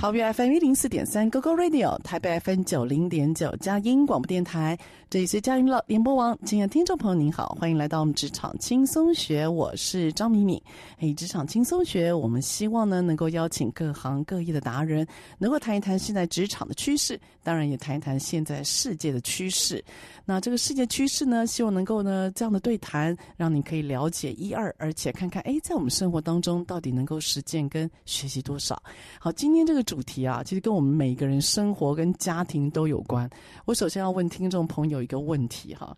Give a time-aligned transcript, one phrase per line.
[0.00, 4.78] 桃园 FM 一零四点三 GoGo Radio，台北 FM 九零点九佳音广播电台，
[5.10, 6.38] 这里是佳音乐联播网。
[6.46, 10.58] 亲爱的听众朋友，您好，欢迎来到我们职场轻松学，我是张敏敏。
[11.00, 19.84] 哎，职场轻松学，我们希望呢能够邀请各行各业的达人，能够谈一谈现在职场的趋势，当然也谈一谈现在世界的趋势。
[20.24, 28.82] 那这个世界趋势呢，希望能够呢这样的对谈，让你可以了解一二，而且看看哎，在我们生活当中到底能够实践跟学习多少。
[29.18, 29.84] 好，今天这个。
[29.90, 33.28] 主题啊，其实跟我们每个人生活跟家庭都有关。
[33.64, 35.96] 我首先要问听众朋友一个问题哈，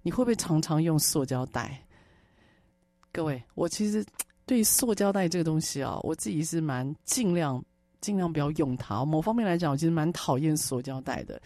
[0.00, 1.78] 你会不会常常用塑胶袋？
[3.12, 4.02] 各位，我其实
[4.46, 7.62] 对塑胶袋这个东西啊，我自己是蛮尽量
[8.00, 9.04] 尽量不要用它。
[9.04, 11.38] 某方面来讲，我其实蛮讨厌塑胶袋的，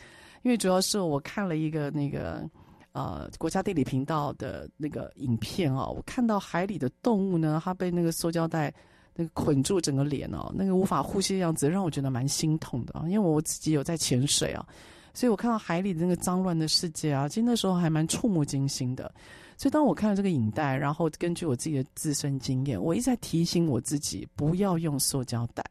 [0.43, 2.49] 因为主要是我看了一个那个
[2.93, 8.73] 呃国家地理频道的那个影片哦，我看到海里的动物呢，它被那个塑胶袋。
[9.21, 13.03] 那个捆住整个脸哦，那个无法呼吸的样子，让我觉得蛮心痛的啊。
[13.09, 14.65] 因为我自己有在潜水啊，
[15.13, 19.13] 所以我看到海里的那个脏乱的世界啊，其实那时候还蛮触目惊心的。
[19.57, 25.65] 所以当我看了这个影带，然后根据我自己的自身经验，我一直在提醒我自己不要用塑胶袋。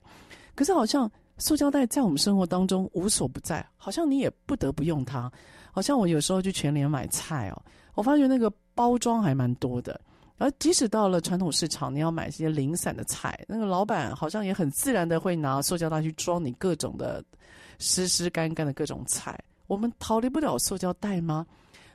[0.53, 5.31] 可是好像塑胶袋在我们生活当中无所不在，好像你也不得不用它。
[5.71, 7.61] 好像我有时候去全联买菜哦，
[7.93, 9.97] 我发觉那个包装还蛮多的。
[10.37, 17.23] 而即使到了传统市场，你要买一些零散的菜，那个老板好像也很自然的会拿塑胶袋去装你各种的
[17.79, 19.39] 湿湿干干的各种菜。
[19.65, 21.45] 我们逃离不了塑胶袋吗？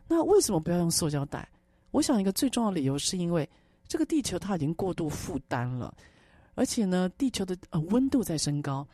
[0.08, 1.48] 那为什么不要用塑胶袋？
[1.92, 3.48] 我想一个最重要的理由是因为
[3.86, 5.94] 这个地球它已经过度负担了，
[6.54, 8.86] 而且呢，地球的呃温度在升高。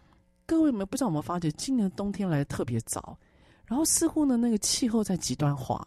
[0.44, 3.16] 各位有没有不知道有没有发觉，今年冬天来的特别早，
[3.66, 5.86] 然后似乎呢那个气候在极端化。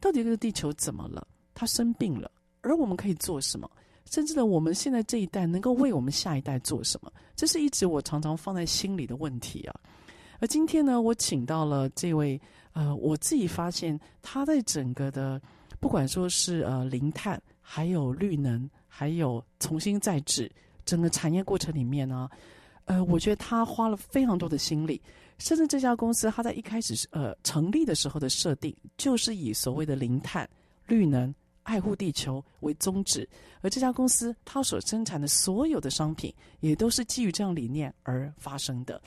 [0.00, 1.26] 到底这个地球怎么了？
[1.54, 2.30] 它生病了？
[2.66, 3.70] 而我们可以做什么？
[4.10, 7.12] 甚至呢，我们现在这一代能够为我们下一代做什么？
[7.34, 9.74] 这是一直我常常放在心里的问题啊。
[10.38, 12.40] 而今天呢，我请到了这位，
[12.72, 15.40] 呃，我自己发现他在整个的，
[15.80, 20.50] 不管说是呃零碳，还有绿能，还有重新再制，
[20.84, 22.28] 整个产业过程里面呢，
[22.84, 25.00] 呃，我觉得他花了非常多的心力。
[25.38, 30.48] 甚至这家公司，他在一开始呃成立的时候的设定，就是以所谓的零碳、
[30.86, 31.34] 绿能。
[31.66, 33.28] 爱护地球为宗旨，
[33.60, 39.02] 而这家公司它所生产的所有的商品，也都是基于这样理念而发生的。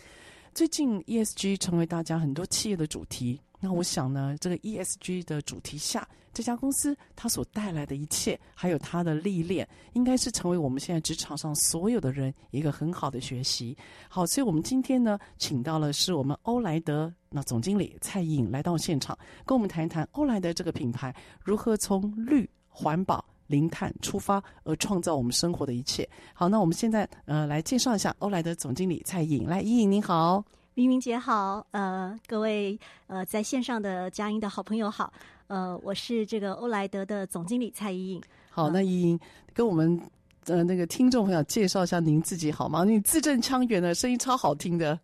[0.54, 13.76] 最近 ESG 成为大家很多企业的主题，那我想呢，这个 ESG 的主题下，这家公司它所带来的一切，还有它的历练，应该是成为我们现在职场上所有的人一个很好的学习。
[14.08, 17.14] 好，所以我们今天呢，请到了是我们欧莱德。
[17.32, 21.14] 那总经理蔡颖来到现场，跟我们谈一谈欧莱德这个品牌
[21.44, 26.08] 如何从绿、环保、零碳出发，而创造我们生活的一切。
[26.34, 29.46] 好，那我们现在呃来介绍一下欧莱德总经理蔡颖。
[29.46, 35.12] 来，宜颖您好，明明姐好，呃，各位呃在线上的佳音的好朋友好，
[35.48, 38.21] 呃，我是这个欧莱德的总经理蔡依颖。
[38.50, 39.19] 好，那依颖
[39.54, 40.00] 跟我们。
[40.45, 42.83] 呃，那个听众朋友，介绍一下您自己好吗？
[42.83, 44.98] 你字正腔圆的声音超好听的。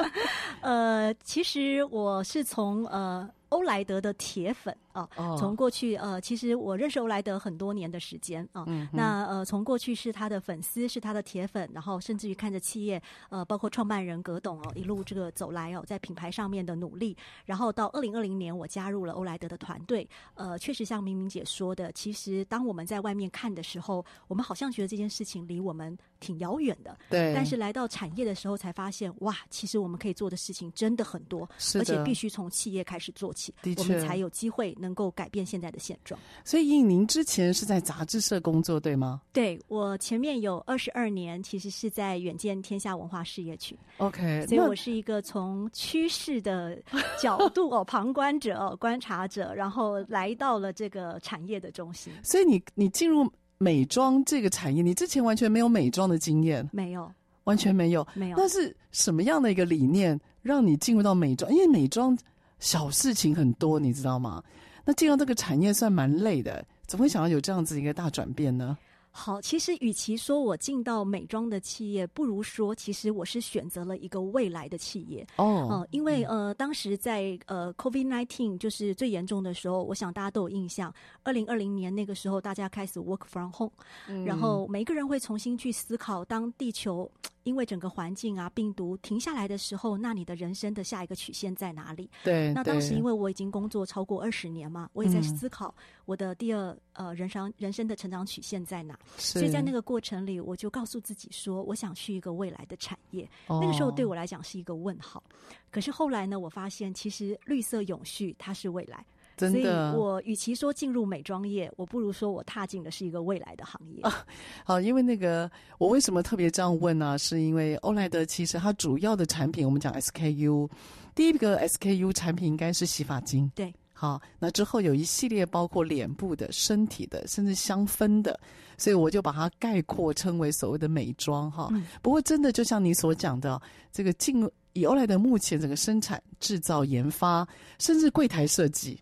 [0.62, 5.24] 呃，其实我是从呃欧莱德的铁粉啊、啊。
[5.30, 8.64] 哦，从过去呃，其实我认识欧莱德很多年的时间啊。
[8.66, 8.88] 嗯。
[8.92, 20.08] 那呃，从过去是他的粉丝，是他的铁粉，然后甚至于看着企业呃，包括创办人葛董哦，一路这个走来哦，在品牌上面的努力，然后到二零二零年我加入了欧莱德的团队。
[20.34, 26.96] 呃，确实像明明姐说的，其实当我们在外面看的时候，我们好像觉得这件事情离我们挺遥远的。
[27.08, 27.32] 对。
[27.34, 36.18] 但是来到产业的时候，才发现哇，其实我们可以做的事情真的很多，是，而且必须从企业开始做起，我们才有机会能够改变现在的现状。
[36.44, 39.20] 所以，应您之前是在杂志社工作，对吗？
[39.32, 43.76] 对，我前面有二十二年，其实是在远见天下文化事业群。
[43.98, 46.78] OK，所以我是一个从趋势的
[47.20, 52.12] 角度 哦，旁观者、哦、观察者，然后来到了这个产业的中心。
[52.22, 57.10] 所以你，你你进入美妆这个产业，你之前完全没有美妆的经验，没有。
[57.44, 58.36] 完全没有，没有。
[58.36, 61.50] 那是什么样的一个理念让你进入到美妆？
[61.50, 62.16] 因为美妆
[62.60, 64.42] 小事情很多，你知道吗？
[64.90, 68.76] 那进入这个产业算蛮累的，怎么会想要有这样子一个大转变呢？
[69.12, 75.86] 好，其实与其说我进到美妆的企业，不如说其实我是选择了一个未来的企业哦。
[75.92, 83.72] 因为呃，当时在呃 COVID nineteen 就是最严重的时候，我想大家都有印象，二零二零年那个时候大家开始 work from home，、
[84.08, 87.08] 嗯、然后每一个人会重新去思考，当地球
[87.42, 92.10] 因为整个环境啊病毒停下来的时候，那你的人生的下一个曲线在哪里？
[92.22, 98.98] 对，那当时因为我已经工作超过二十年嘛，我也在思考我的第二呃人生人生的成长曲线在哪。
[99.16, 103.28] 所以在那个过程里，我就告诉自己说，我想去一个未来的产业。
[103.48, 105.22] 那个时候对我来讲是一个问号。
[105.70, 109.04] 可是后来呢，我发现其实绿色永续它是未来。
[109.40, 109.92] 真的。
[109.92, 114.02] 所以我与其说进入美妆业，我不如说我踏进的是一个未来的行业。
[114.02, 114.24] 啊，
[114.64, 117.18] 好，因为那个我为什么特别这样问呢？
[117.18, 120.68] 是因为欧莱德其实它主要的产品，我们讲 SKU，
[121.14, 123.50] 第一个 SKU 产品应该是洗发精。
[123.54, 123.72] 对。
[123.92, 128.40] 好，那之后有一系列包括脸部的、身体的，甚至香氛的，
[128.78, 131.68] 所以我就把它概括称为所谓的美妆哈。
[131.72, 133.60] 嗯、不过，真的就像你所讲的，
[133.92, 137.46] 这个进以欧莱德目前整个生产、制造、研发，
[137.78, 138.98] 甚至柜台设计。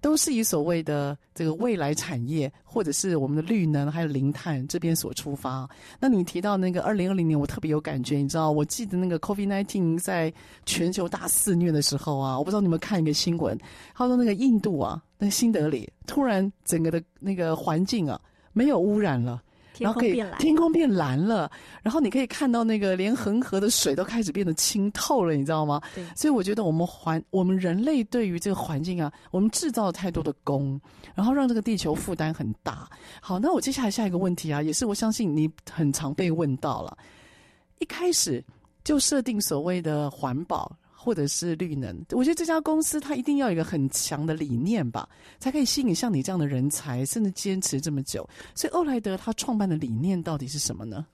[0.00, 5.68] 都是以所谓的这个未来产业，或者是我们的绿能还有零碳这边所出发。
[6.00, 10.32] 那你提到那个二零二零年，我特别有感觉，你知道，我记得那个 COVID nineteen 在
[10.64, 13.58] 全球大肆虐的时候啊，我不知道你们看一个新闻，
[13.94, 18.20] 他说那个印度啊，那个新德里突然整个的那个环境啊
[18.52, 19.42] 没有污染了。
[19.78, 21.50] 然后可以天空变蓝了，
[21.82, 25.80] 然后你可以看到那个连恒河的水都开始变得清透了，你知道吗？
[25.94, 26.04] 对。
[26.14, 30.80] 所以我觉得我们环我们人类对于这个环境啊，我们制造了太多的功，
[31.14, 32.88] 然后让这个地球负担很大。
[33.20, 36.96] 好，那我接下来下一个问题啊，也是我相信你很常被问到了，
[37.78, 38.44] 一开始
[38.84, 40.70] 就设定所谓的环保。
[41.02, 45.08] 或者是绿能，我觉得这家公司它一定要有一个很强的理念吧，
[45.38, 48.28] 才可以吸引像你这样的人才，甚至坚持这么久。
[48.54, 51.06] 所以欧莱德他创办的理念到底是什么呢？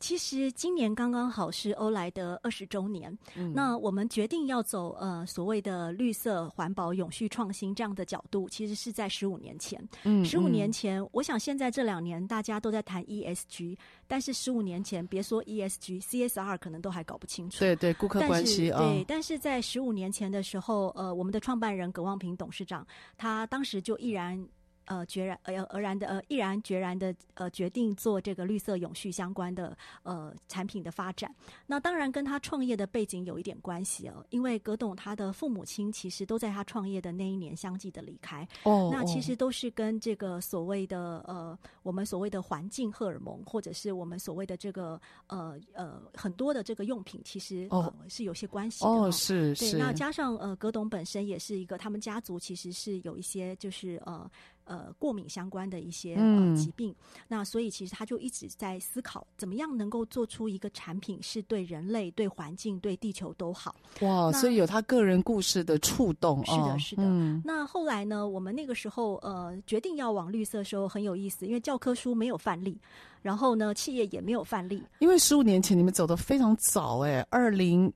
[0.00, 9.78] 其实今年刚刚好是欧莱德二十周年，嗯，那我们决定要走呃所谓的绿色环保、永续创新这样的角度，其实是在十五年前。
[10.04, 13.76] 嗯，十五年前，我想现在这两年大家都在谈 ESG，
[14.08, 17.58] 但是十五年前别说 ESG，CSR 可能都还搞不清楚。
[17.60, 18.78] 对对，顾客关系啊。
[18.80, 22.86] 对，但是在十五年前的时候，呃，我们的创办人葛望平董事长，
[23.18, 24.42] 他当时就毅然。
[24.86, 31.32] 呃，决然呃而然的呃毅然决然的呃决定做这个绿色永续相关的呃产品的发展。
[31.66, 38.46] 那当然跟他创业的背景有一点关系哦，因为葛董他的父母亲其实都在他创业的那一年相继的离开。
[38.64, 48.90] 哦，那其实都是跟这个所谓的呃我们所谓的环境荷尔蒙，或者是我们所谓的这个呃呃很多的这个用品，其实呃、哦、是有些关系的。
[48.90, 49.72] 哦，是是。
[49.72, 54.28] 对，那加上呃葛董本身也是一个，他们家族其实是有一些就是呃。
[54.70, 63.74] 呃，过敏相关的一些呃疾病，嗯，那所以其实他就一直在思考，怎么样能够做出一个产品是对人类、对环境、对地球都好。
[64.02, 66.46] 哇，所以有他个人故事的触动。
[66.46, 67.02] 是的，是的。
[67.04, 72.78] 嗯，那后来呢，我们那个时候呃决定要往绿色的时候很有意思，因为教科书没有范例，
[73.22, 74.80] 然后呢，企业也没有范例。
[75.00, 77.92] 因为十五年前你们走的非常早，哎，二零。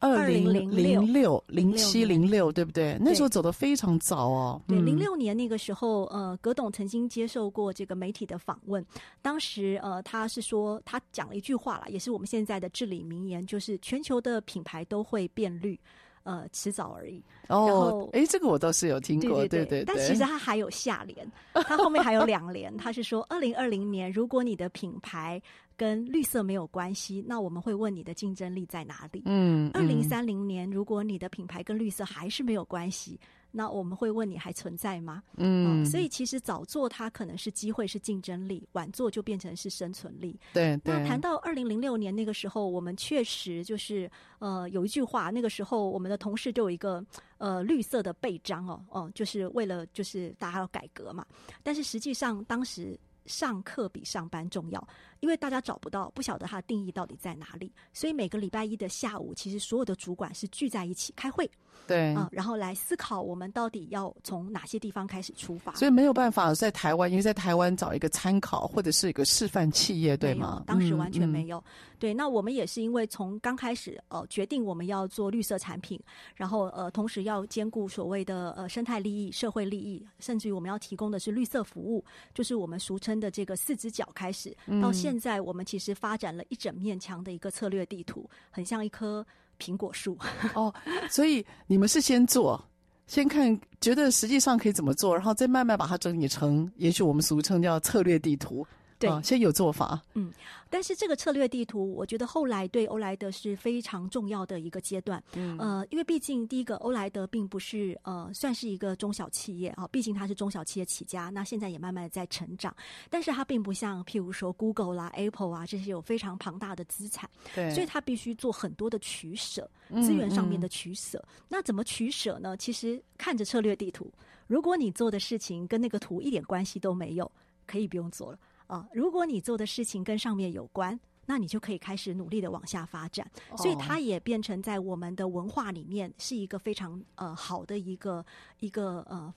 [0.00, 2.98] 二零零六零七零六，对不对？
[3.00, 4.60] 那时候走的非常早哦。
[4.68, 8.84] 对，零六年那个时候，呃，葛董曾经接受过这个媒体的访问，
[9.22, 15.78] 当时呃，他是说他讲了一句话啦，也是我们现在的至理名言，就是全球的品牌都会变绿，
[16.24, 17.22] 呃，迟早而已。
[17.48, 19.84] 哦，哎，这个我倒是有听过，对对对。
[19.84, 25.40] 但其实它还有下联，它后面还有两联，它是说二零二零年，如果你的品牌。
[25.76, 29.20] 跟绿色没有关系，那我们会问你的竞争力在哪里？
[29.24, 33.18] 嗯，二零三零年，如果你的品牌跟绿色还是没有关系，
[33.56, 35.22] 那我们会问你还存在吗？
[35.36, 40.36] 嗯、呃，所以其实早做它可能是机会是竞争力，晚做就变成是生存力。
[40.52, 40.92] 对对。
[40.92, 47.04] 那谈到二零零六年那个时候，我们确实就是呃有一句话，那个时候我们的同事就有一个
[47.38, 51.24] 呃绿色的背章哦哦、呃，就是为了就是大家要改革嘛。
[51.62, 54.88] 但是实际上当时上课比上班重要。
[55.24, 61.50] 因为大家找不到，不晓得它的定义到底在哪里，所以每个礼拜一的下午，其实所有的主管是聚在一起开会，
[61.86, 65.72] 对啊、呃，然后来思考我们到底要从哪些地方开始出发。
[65.76, 70.62] 所以没有办法在台湾，因为在台湾找一个参考或者是一个示范企业，对吗？
[70.66, 71.56] 当时完全没有。
[71.56, 71.64] 嗯、
[71.98, 75.98] 对，那我们也是因为从刚开始呃决定我们要做绿色产品，
[76.34, 82.04] 然后呃同时要兼顾所谓的呃生态利益、社会利益，甚至于我们要提供的是绿色服务，
[82.34, 85.13] 就是我们俗称的这个四只脚开始到现在。
[85.14, 89.24] 现在我们其实发展了一整面墙的一个策略地图，很像一棵
[89.60, 90.18] 苹果树
[90.56, 90.74] 哦。
[91.08, 92.60] 所以你们是先做，
[93.06, 98.66] 先看觉得实际上可以怎么做，然后再慢慢把它整理成，也许我们俗称叫策略地图。
[99.06, 100.02] 对、哦，先有做法。
[100.14, 100.32] 嗯。
[100.70, 105.22] 但是这个策略地图，我觉得后来对欧莱德是非常重要的一个阶段。
[105.34, 112.74] 嗯，呃，因为毕竟第一个，欧莱德并不是呃算是一个中小企业啊，毕竟它是中小企业起家，那现在也慢慢的在成长。
[113.08, 119.70] 但是它并不像譬如说 Google 啦、Apple 啊这些有非常庞大的资产，对，所以它必须做很多的取舍，
[120.02, 121.18] 资源上面的取舍。
[121.18, 121.44] 嗯嗯。
[121.50, 122.56] 那怎么取舍呢？
[122.56, 124.12] 其实看着策略地图，
[124.48, 127.30] 如果你做的事情跟那个图一点关系都没有，
[127.64, 128.38] 可以不用做了。
[128.74, 133.24] 啊，如果你做的事情跟上面有关，那你就可以开始努力的往下发展。
[133.56, 138.24] 所以它也变成在我们的文化里面是一个非常呃好的一个
[138.58, 139.32] 一个呃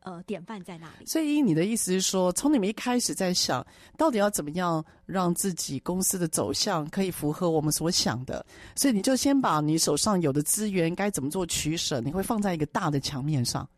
[0.00, 1.06] 呃典范在那里。
[1.06, 3.64] 所以你的意思是说，从你们一开始在想
[3.96, 8.44] 到底要怎么样让自己公司的走向可以符合我们所想的，
[8.74, 13.68] 所以你就先把你手上有的资源该怎么做取舍，你会放在一个大的墙面上。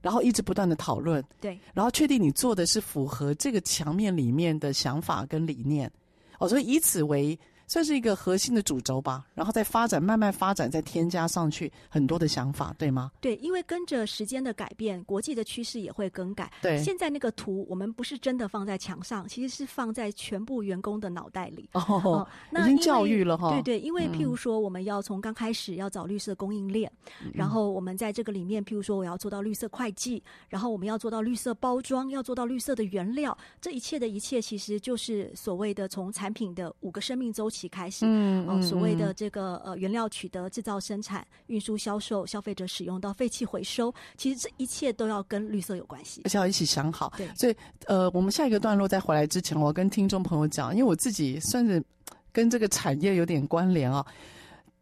[0.00, 0.04] 对。
[0.08, 5.90] 然后一直不断的讨论，对，然后确定你做的是符合这个墙面里面的想法跟理念，
[6.38, 7.38] 哦，所以以此为
[7.68, 13.12] 算是一个核心的主轴吧，然后再发展，慢慢发展，再添加上去很多的想法，对吗？
[13.20, 16.50] 对，因为跟着时间的改变，国际的趋势也会更改。
[16.62, 21.68] 对，现在那个图我们不是真的放在墙上，其实是放在全部员工的脑袋里。
[21.74, 23.50] 哦，哦那已经教育了哈。
[23.50, 26.90] 对对，因为譬如说，我们要从刚开始要找绿色供应链，
[27.22, 38.04] 嗯、然后我们在这个里面，譬如说我要做到绿色会计，然后我们要做到绿色包装，要做到绿色的原料，这一切的一切，其实就是所谓的从产品的五个生命周期开始。
[38.06, 38.46] 嗯。
[38.46, 47.10] 哦，所谓的这个呃原料取得、制造、生产、运输、销售、消费者使用到废弃回收，其实这一切都要跟绿色有关系，而且要一起想好。
[47.16, 51.82] 对，所以呃，我们下一个段落再回来之前，我要跟听众朋友讲，因为我自己算是
[52.30, 54.04] 跟这个产业有点关联啊。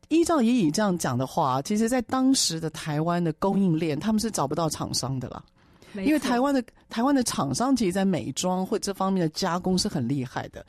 [0.09, 5.45] 依照以以这样讲的话，其实在当时的台湾的供应链，他们是找不到厂商的了，
[5.95, 10.65] 因为台湾的台湾的厂商其实，在美妆或这方面的加工是很厉害的。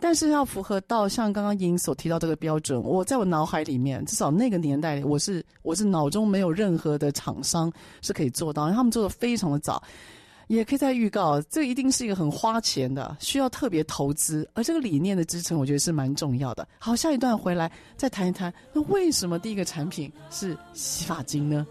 [0.00, 9.82] 但是要符合到像刚刚英所提到这个标准，我在我脑海里面，至少那个年代，我是我是脑中没有任何的厂商是可以做到，因为他们做的非常的早，
[10.48, 16.66] 也可以在预告，这一定是一个很花钱的，需要特别投资，而这个理念的支撑，我觉得是蛮重要的。
[16.78, 21.66] 好，下一段回来再谈一谈，那为什么第一个产品是洗发精呢？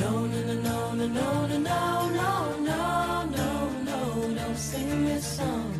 [0.00, 5.24] No, no, no, no, no, no, no, no, no, no, no, no, don't sing this
[5.36, 5.72] song.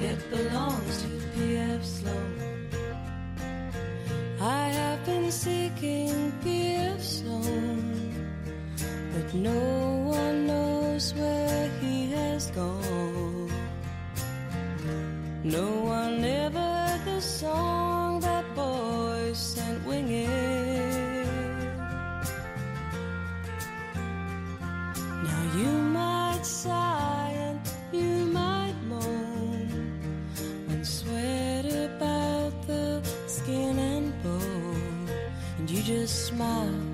[0.00, 1.84] It belongs to P.F.
[1.84, 2.68] Sloan.
[4.40, 7.00] I have been seeking P.F.
[7.00, 8.36] Sloan,
[9.14, 9.60] but no
[10.06, 13.52] one knows where he has gone.
[15.44, 20.61] No one ever the song that boys sent winging.
[25.56, 27.60] you might sigh and
[27.92, 29.68] you might moan
[30.70, 35.08] and sweat about the skin and bone,
[35.58, 36.91] and you just smile.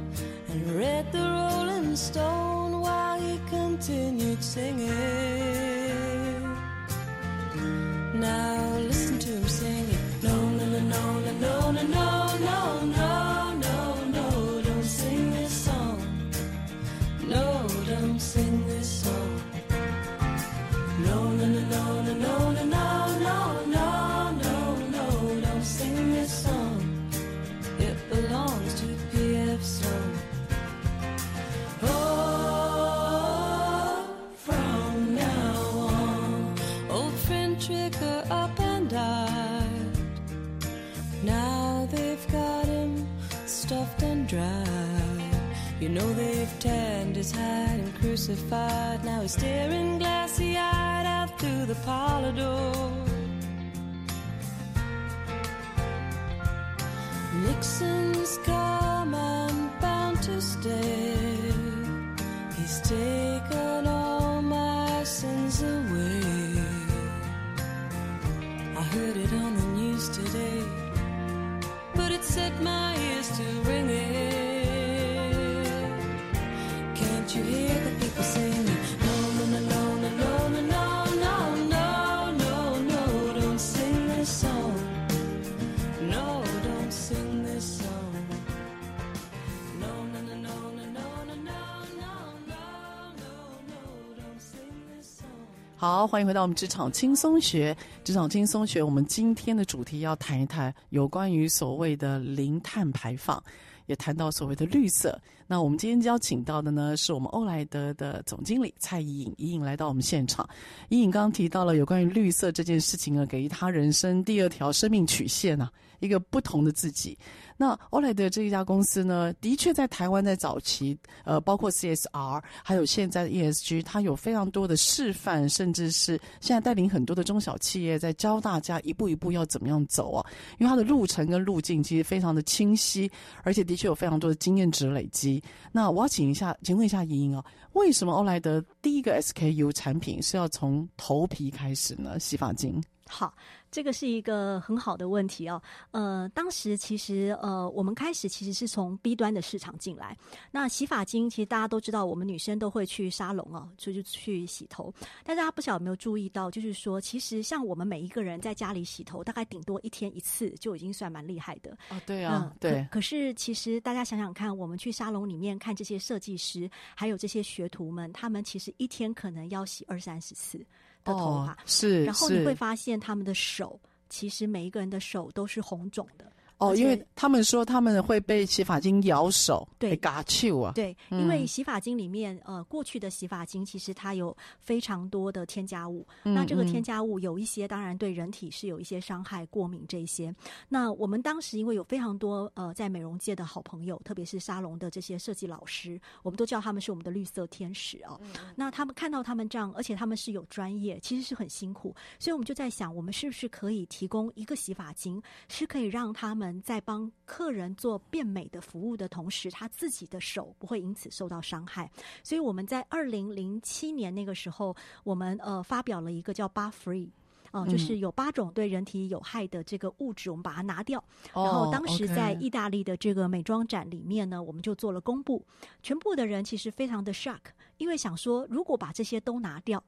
[95.99, 97.76] 好，欢迎回到我们职场轻松学。
[98.05, 103.43] 职场轻松学，我们今天的主题要谈一谈有关于所谓的零碳排放，
[103.87, 105.21] 也谈到所谓的绿色。
[105.45, 110.49] 那我们今天邀请到的呢，是我们欧莱德的总经理蔡宜颖，颖来到我们现场。
[110.90, 115.69] 颖颖刚刚提到了有关于绿色这件事情呢，给予他人生第二条生命曲线啊，
[116.00, 117.17] 一个不同的自己。
[117.57, 130.25] 那欧莱德这一家公司呢，的确在台湾在早期，呃，包括 CSR，还有现在的 ESG，它有非常多的示范，甚至是现在带领很多的中小企业在教大家一步一步要怎么样走啊。
[130.59, 133.11] 因为它的路程跟路径其实非常的清晰，
[133.43, 135.43] 而且的确有非常多的经验值累积。
[135.73, 142.21] 那我要请一下，请问一下莹莹啊，为什么欧莱德第一个 SKU 产品是要从头皮开始呢？
[142.21, 142.81] 洗发精。
[143.09, 143.35] 好。
[143.70, 145.60] 这个是一个很好的问题哦。
[145.90, 150.16] 呃，当时其实呃，我们开始其实是从 B 端的市场进来。
[150.50, 154.93] 那洗发精其实大家都知道，我们女生都会去沙龙哦，就是去洗头。
[155.25, 161.76] 但大家不晓得有没有注意到，就是说，其实像我们每一个人在家里洗头，大概顶多一天一次，就已经算蛮厉害的。
[161.90, 162.86] 哦，对啊，嗯、对。
[162.90, 170.64] 可，可是其实大家想想看，我们去沙龙里面看这些设计师，还有这些学徒们，他们其实一天可能要洗二三十次。
[171.08, 176.30] 的头发、哦、是，然后你会发现他们的手，其实每一个人的手都是红肿的。
[176.58, 190.34] 哦，因为他们说他们会被洗发精咬手，对，嘎啾啊，对，因为洗发精里面，呃，过去的洗发精其实它有非常多的添加物，嗯、那这个添加物有一些当然对人体是有一些伤害、过敏这些。
[190.68, 198.21] 那我们当时因为有非常多呃在美容界的好朋友，特别是沙龙的这些设计老师，我们都叫他们是我们的绿色天使啊、哦。
[198.23, 206.48] 嗯、那他们看到他们这样，而且他们是有专业，其实是很辛苦，所以我们就在想，我们是不是可以提供一个洗发精，是可以让他们。
[206.63, 211.91] 在帮客人做变美的服务的同时，他自己的手不会因此受到伤害。
[212.23, 217.08] 所以我们在二零零七年那个时候，我们呃发表了一个叫 Bar Free，
[217.52, 221.02] 哦、呃，就是有八种对人体有害的这个物质，我们把它拿掉。
[221.34, 225.45] 然后当时在意大利的这个美妆展里面呢，我们就做了公布，
[225.82, 227.41] 全部的人其实非常的 shock，
[227.78, 229.82] 因为想说如果把这些都拿掉。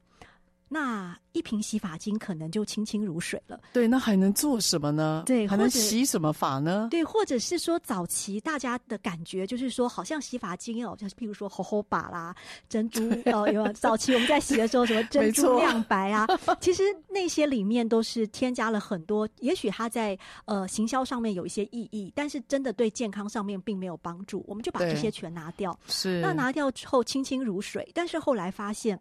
[0.73, 3.59] 那一瓶洗发精可能就清清如水了。
[3.73, 5.21] 对，那还能做什么呢？
[5.25, 6.87] 对，还能洗什么发呢？
[6.89, 12.33] 对，或者是说早期大家的感觉就是说，好像洗发精哦，就是譬如说荷荷巴啦、
[12.69, 13.01] 珍珠
[13.33, 16.25] 哦，有早期我们在洗的时候什么珍珠亮白啊，
[16.61, 24.45] 其实那些里面都是添加了很多，也许它在呃行销上面有一些意义，但是真的对健康上面并没有帮助。
[24.47, 25.77] 我们就把这些全拿掉。
[25.89, 26.21] 是。
[26.21, 28.97] 那拿掉之后清清如水，但是后来发现。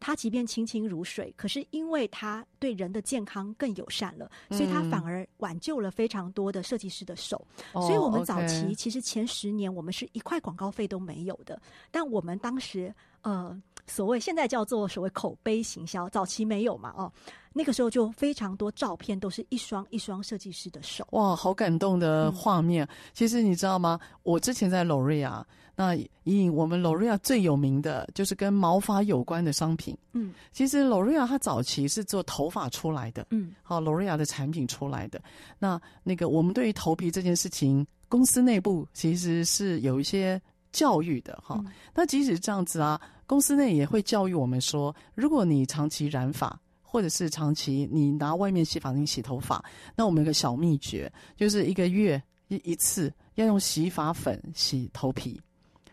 [0.00, 7.46] 它即便清清如水，可是因为它对人的健康更友善了，所以它反而挽救了非常多的设计师的手。
[7.72, 17.12] 嗯、所以我们早期、哦、其实前十年我们是一块广告费都没有的，但我们当时呃所谓现在叫做所谓口碑行销，早期没有嘛哦，
[17.52, 21.06] 那个时候就非常多照片都是一双一双设计师的手。
[21.10, 22.84] 哇，好感动的画面！
[22.86, 23.98] 嗯、其实你知道吗？
[24.22, 25.44] 我之前在 L'Oreal，。
[25.76, 29.96] 那以我们 L'Oreal 最有名的就是跟毛发有关的商品。
[30.12, 33.26] 嗯，其实 L'Oreal 它早期是做头发出来的。
[33.30, 35.20] 嗯，好 L'Oreal 的产品出来的。
[35.58, 41.56] 那那个我们对于头皮这件事情，公司内部其实是有一些教育的哈。
[41.58, 49.64] 嗯、那即使这样子啊，公司内也会教育我们说，如果你长期染发，或者是长期你拿外面洗发精洗头发，
[49.96, 55.40] 那我们有个小秘诀，就是一个月一一次要用洗发粉洗头皮。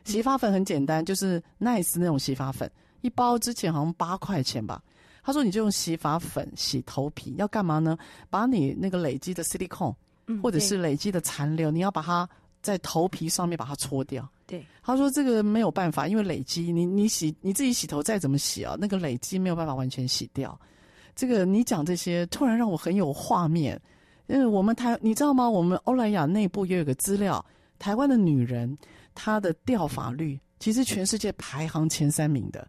[0.03, 2.69] 洗发粉很简单，就是 Nice 那种洗发粉，
[3.01, 4.81] 一包之前好像八块钱吧。
[5.23, 7.97] 他说你就用洗发粉洗头皮，要干嘛呢？
[8.29, 9.95] 把你那个累积的 silicone，
[10.41, 12.27] 或者是累积的残留，你要把它
[12.61, 14.27] 在头皮上面把它搓掉。
[14.51, 20.59] 对，他说这个没有办法，因为累积，你你洗你自己洗头再怎么洗啊，那个累积没有办法完全洗掉。
[21.15, 23.81] 这个你讲这些，突然让我很有画面。
[24.27, 25.49] 因为我们台，你知道吗？
[25.49, 27.43] 我们欧莱雅内部也有个资料。
[27.79, 28.77] 台湾的女人
[29.13, 32.65] 她的掉发率其实全世界排行前三名的。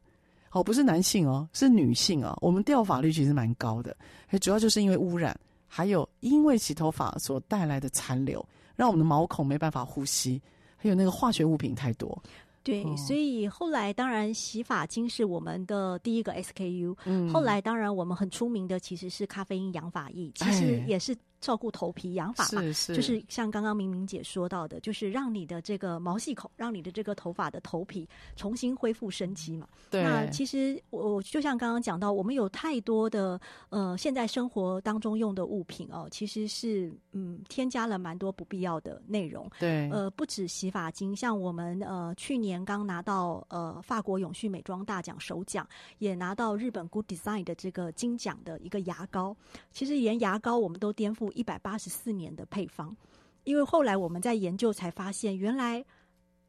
[0.50, 2.36] 哦，不是男性哦，是女性哦。
[2.40, 3.96] 我们掉发率其实蛮高的，
[4.40, 10.42] 主要就是因为污染，还有因为洗头发所带来的残留，让我们的毛孔没办法呼吸，
[10.82, 12.20] 还有那个化学物品太多。
[12.64, 16.96] 对，哦、所以后来当然洗发精是我们的第一个 SKU。
[17.04, 21.16] 嗯，后来当然我们很出名的其实是咖啡因养发液，其实也是。
[21.42, 29.66] 照顾头皮养发嘛，是是就是像刚刚明明姐说到的，就是让你的这个毛细孔，让你的这个头发的头皮重新恢复生机嘛。
[29.90, 30.04] 对。
[30.04, 33.38] 那其实我就像刚刚讲到，我们有太多的
[33.70, 39.50] 呃，现在生活当中用的物品哦，其实是嗯，添加了蛮多不必要的内容。
[39.58, 39.90] 对。
[39.90, 45.66] 呃，不止洗发精，像我们呃去年刚拿到呃法国永续美妆大奖首奖，
[45.98, 49.36] 也拿到日本 Good Design 的这个金奖的一个牙膏。
[49.72, 51.31] 其实连牙膏我们都颠覆。
[51.32, 52.96] 一百八十四年的配方，
[53.44, 55.84] 因为后来我们在研究才发现，原来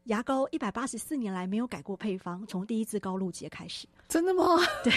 [0.06, 3.88] 牙膏一百八十四年来没有改过配方，从第一支高露洁开始。
[4.14, 4.44] 真的吗？
[4.84, 4.94] 对。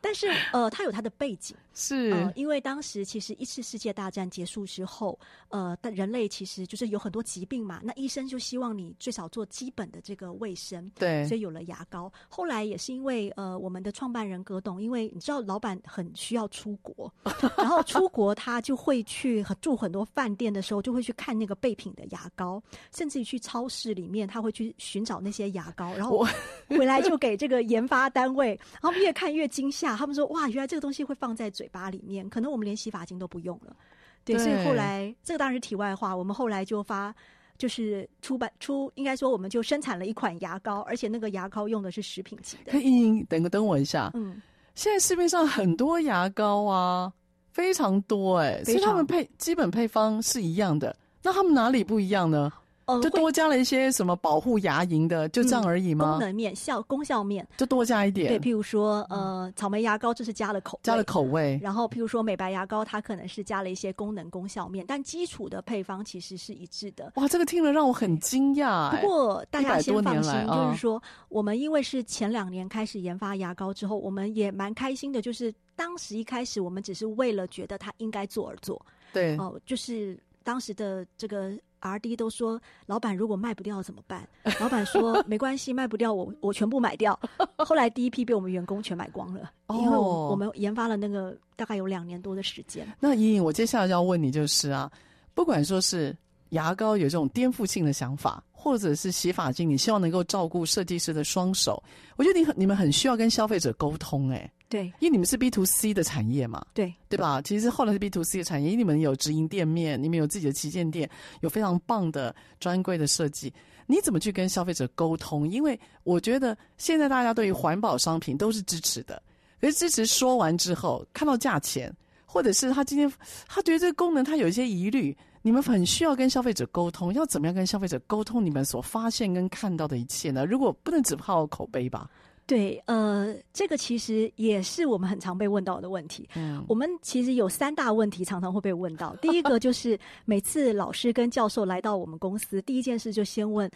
[0.00, 5.16] 但是呃，它有它的背景，是、呃、因为当时其实一次世界大战结束之后，
[5.48, 12.12] 呃，但人类其实就是有很多疾病嘛，那医生就希望你最少做基本的这个卫生，对，所以有了牙膏。
[12.28, 17.14] 后来也是因为呃，我们的创办人葛董，因为你知道老板很需要出国，
[17.56, 22.60] 然后出国他就会去住很多饭店的时候，就会去看那个备品的牙膏，
[22.92, 26.26] 甚至于去超市里面他会去寻找那些牙膏，然后
[26.70, 29.96] 回来就给这个研发单位，然后越看越惊吓。
[29.96, 33.76] 他们说：“哇，原来这个东西会放在嘴巴里面，可能我们连洗发精都不用了。”
[34.24, 36.14] 对，对，所以后来这个当然是题外话。
[36.14, 37.14] 我们后来就发，
[37.58, 42.80] 就是出版出，应该说我们就生产了一款牙膏，而且那个牙膏用的是食品级的。
[42.80, 44.10] 英英，等个等我一下。
[44.14, 44.40] 嗯，
[44.74, 47.12] 现在市面上很多牙膏啊，
[47.50, 52.52] 非常多哎、欸，所以他们配基本配方是一样的，那他们哪里不一样呢？
[53.00, 56.10] 就多加了一些什么保护牙龈的，就这样而已吗？
[56.10, 58.28] 功能面、效功效面，就多加一点。
[58.28, 67.12] 对，譬如说，呃，草莓牙膏这是加了口加了口味，然后譬如说美白牙膏，它可能是加了一些功能功效面，但基础的配方其实是一致的。
[67.16, 68.90] 哇，这个听了让我很惊讶。
[68.90, 78.80] 不过大家先放心，就是说，我们因为是前两年开始研发牙膏之后，我们也蛮开心的，就是当时一开始我们只是为了觉得它应该做而做。
[79.12, 81.52] 对，哦，就是当时的这个。
[81.82, 84.26] R D 都说，老板如果卖不掉怎么办？
[84.60, 87.18] 老板说没关系，卖不掉我我全部买掉。
[87.58, 92.86] 后来第一批被我们员工全买光了，因为我我们研发了那个大概有两年多的时间。
[93.00, 94.90] 那莹莹，我接下来要问你就是啊，
[95.34, 96.16] 不管说是
[96.52, 101.82] 牙膏有这种颠覆性的想法，或者是洗发精，你希望能够照顾设计师的双手，
[102.16, 104.52] 我觉得你很你们很需要跟消费者沟通哎、欸。
[104.68, 107.42] 对，因为你们是 B to C 的产业嘛，对对吧？
[107.42, 111.06] 其实后来是 B to C 的产业，因为你们有直营店面，你们有自己的旗舰店，
[111.40, 113.52] 有非常棒的专柜的设计。
[113.86, 115.46] 你怎么去跟消费者沟通？
[115.46, 119.22] 因为我觉得现在大家对于环保商品都是支持的，
[119.60, 123.12] 可是支持说完之后，看到价钱，或者是他今天
[123.46, 130.46] 他觉得这个功能他有一些疑虑，你们很需要跟消费者沟通，要怎么样跟消费者沟通你们所发现跟看到的一切呢？
[130.46, 132.08] 如果不能只靠口碑吧？
[132.44, 136.28] 对，呃，这个其实也是我们很常被问到的问题。
[136.34, 139.14] 嗯，我们其实有三大问题常常会被问到。
[139.16, 143.70] 第一个就是每次老师跟教授来到我们公司，第一件事就先问：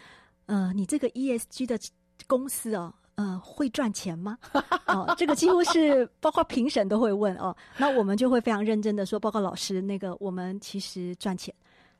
[0.47, 1.79] 呃，你这个 ESG 的
[2.27, 4.37] 公司哦，呃，会赚钱吗？
[4.87, 7.55] 哦，这个几乎是包括评审都会问哦。
[7.77, 11.53] 那我们就会非常认真的说：报告老师，那个我们其实赚钱。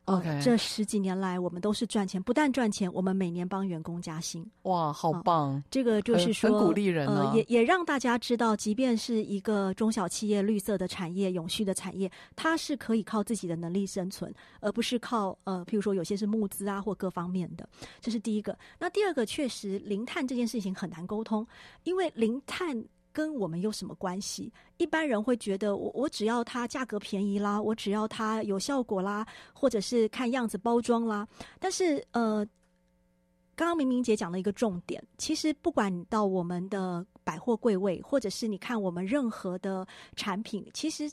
[0.08, 4.50] OK，这十几年来，我们都是赚钱，不但赚钱，我们每年帮员工加薪。
[4.62, 5.56] 哇，好棒！
[5.56, 17.68] 哦、这个就是说，很，很鼓励人、啊、呃，也也让大家知道，即便是一个中小企业、绿色的产业、永续的产业，它是可以靠自己的能力生存，而不是靠呃，譬如说有些是募资啊或各方面的。
[18.00, 18.58] 这是第一个。
[18.80, 21.46] 那第二个，确实零碳这件事情很难沟通，
[21.84, 22.82] 因为零碳。
[23.18, 24.54] 跟我们有什么关系？
[24.78, 31.28] 一般人会觉得我我只要它价格便宜啦，我只要它有效果啦，或者是看样子包装啦。
[31.58, 32.46] 但是呃，
[33.56, 39.84] 刚刚明明姐讲了一个重点，其实不管到我们的百货柜位，或者是你看我们任何的
[40.16, 41.12] 产品，其实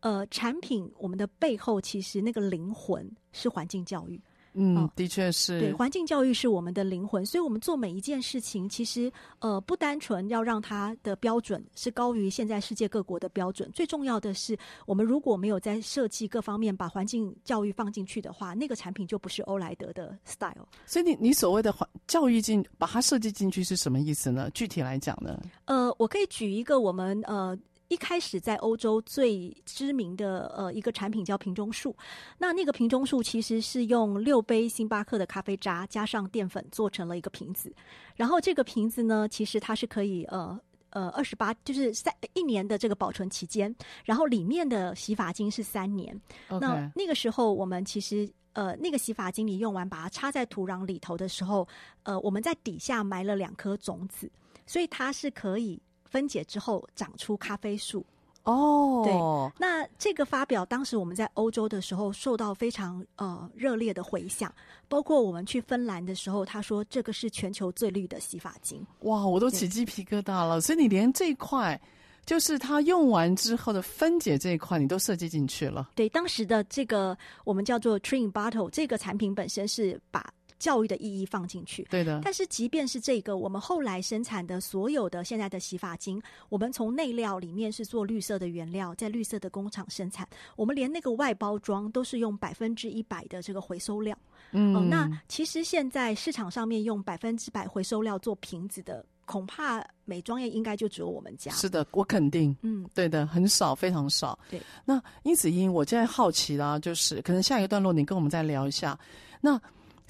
[0.00, 4.20] 呃，产品我们的背后其实那个灵魂是环境教育。
[4.54, 5.60] 嗯，的确是。
[5.60, 20.66] 对，环境教育是我们的灵魂，所以我们做每一件事情，其实呃不单纯要让它的标准是高于现在世界各国的标准，最重要的是，我们如果没有在设计各方面把环境教育放进去的话，那个产品就不是欧莱德的 style。
[20.86, 24.48] 所以你你所谓的环教育进把它设计进去是什么意思呢？
[24.54, 25.42] 具体来讲呢？
[25.64, 27.58] 呃，我可以举一个我们呃。
[27.88, 31.94] 一开始在欧洲最知名的呃一个产品叫瓶中树，
[32.38, 37.72] 那那个瓶中树其实是用六杯星巴克的咖啡渣加上淀粉做成了一个瓶子，
[38.16, 40.58] 然后这个瓶子呢，其实它是可以呃
[40.90, 43.72] 呃二十八就是三一年的这个保存期间，
[44.04, 46.18] 然后里面的洗发精是三年。
[46.48, 51.68] 那那个时候我们其实呃那个洗发精你用完把它插在土壤里头的时候，
[52.02, 54.30] 呃我们在底下埋了两颗种子，
[54.66, 55.78] 所以它是可以。
[56.14, 58.06] 分解之后长出咖啡树
[58.44, 59.12] 哦，对，
[59.58, 64.54] 那这个发表当时我们在欧洲的时候受到非常呃热烈的回响，
[64.88, 68.86] 包括我们去芬兰的时候，他说这个是全球最绿的洗发精。
[69.00, 70.60] 哇，我都起鸡皮疙瘩了。
[70.60, 71.80] 所以你连这一块，
[72.24, 75.90] 就是它用完之后的分解这一块，你都设计进去了。
[75.96, 80.32] 对，当时的这个我们叫做 Tree in Bottle 这个产品本身是把。
[80.58, 82.20] 教育的意义放进去，对的。
[82.24, 94.16] 但是即便是这个，我们后来生产的所有的现在的洗发精，我们从内料里面是做绿色的原料，在绿色的工厂生产，我们连那个外包装都是用百分之一百的这个回收料。
[94.52, 101.50] 嗯、哦，那其实现在市场上面用百分之百回收料做瓶子的，恐怕美妆业应该就只有我们家。
[101.52, 102.56] 是的，我肯定。
[102.62, 104.38] 嗯，对的，很少，非常少。
[104.48, 104.62] 对。
[104.84, 108.96] 那殷子英，我现在好奇啦，就是可能下一个段落你跟我们再聊一下。
[109.40, 109.60] 那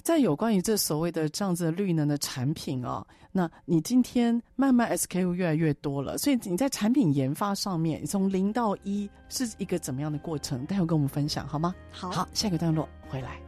[0.05, 10.63] 在有关于这所谓的这样子的绿能的产品哦，那你今天慢慢 SKU 越来越多了，所以你在产品研发上面，你从零到一是一个怎么样的过程？
[10.67, 11.73] 待会跟我们分享好吗？
[11.89, 13.41] 好，好，下一个段落回来。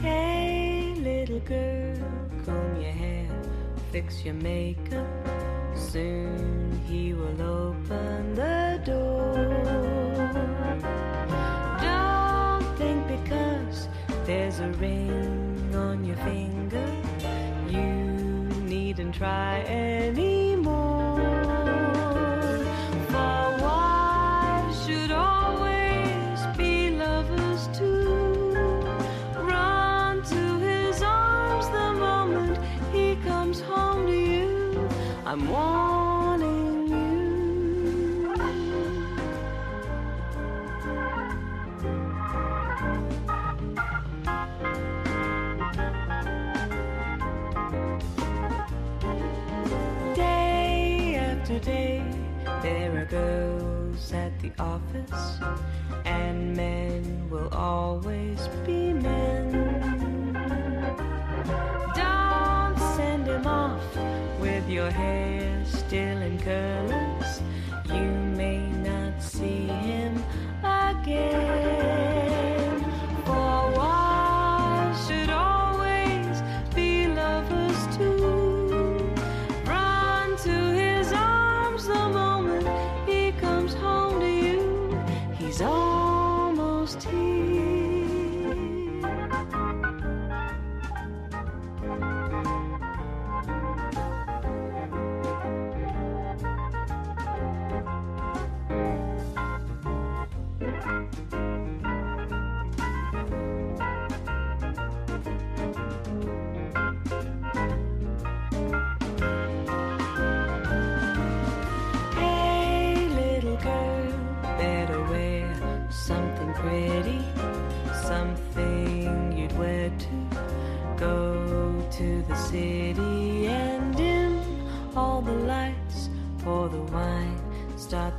[0.00, 1.96] Hey little girl,
[2.44, 3.26] comb your hair,
[3.92, 5.04] fix your makeup.
[5.74, 9.65] Soon he will open the door.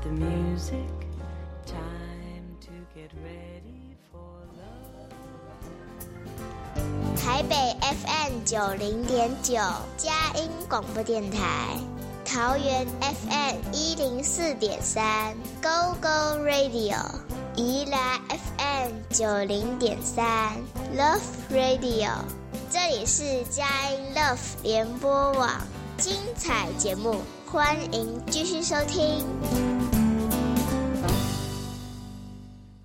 [0.08, 0.88] The music.
[1.66, 5.12] Time to get ready for love.
[7.18, 9.56] 台北 FM 九零点九，
[9.98, 11.78] 佳音广播电台；
[12.26, 16.96] 桃园 FM 一零四点三，Go Go Radio；
[17.56, 20.54] 宜兰 FM 九零点三
[20.96, 21.20] ，Love
[21.52, 22.12] Radio。
[22.70, 25.50] 这里是佳音 Love 联播网，
[25.98, 27.16] 精彩节目，
[27.46, 29.26] 欢迎继续收听。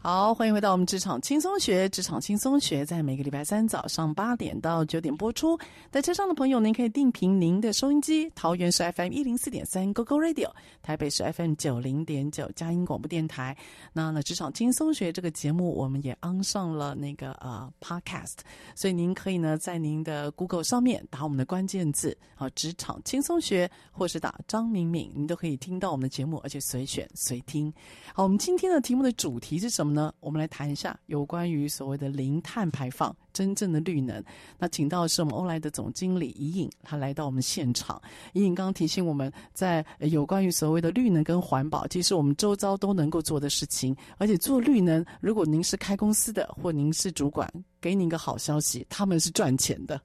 [0.05, 1.88] 好，欢迎回到我们职场轻松学。
[1.91, 5.57] 职场轻松学在每个礼拜三早上八点到九点播出。
[5.93, 8.29] 在车上的朋友，您可以定频您的收音机。
[8.35, 10.51] 桃园是 FM 一零四点三 GoGo Radio，
[10.83, 13.57] 台北是 FM 九零点九佳音广播电台。
[13.93, 18.38] 那呢，职场轻松学这个节目，我们也安上了那个呃 Podcast，
[18.75, 27.73] 所以您可以呢在您的 Google 上面打我们的关键字啊，职场轻松学，或是打张敏敏，您都可以听到我们的节目，而且随选随听。
[28.12, 30.13] 好，我们今天的题目的主题是什么呢？
[30.21, 34.23] 我们来谈一下有关于所谓的零碳排放真正的绿能。
[34.59, 38.01] 那请到是我们欧莱的总经理尹颖，他来到我们现场。
[38.33, 43.95] 尹颖刚刚提醒我们在有关于所谓的绿能跟环保，其实我们周遭都能够做的事情。
[44.19, 50.01] 而且做绿能，如果您是开公司的，或您是主管，给您一个好消息，他们是赚钱的。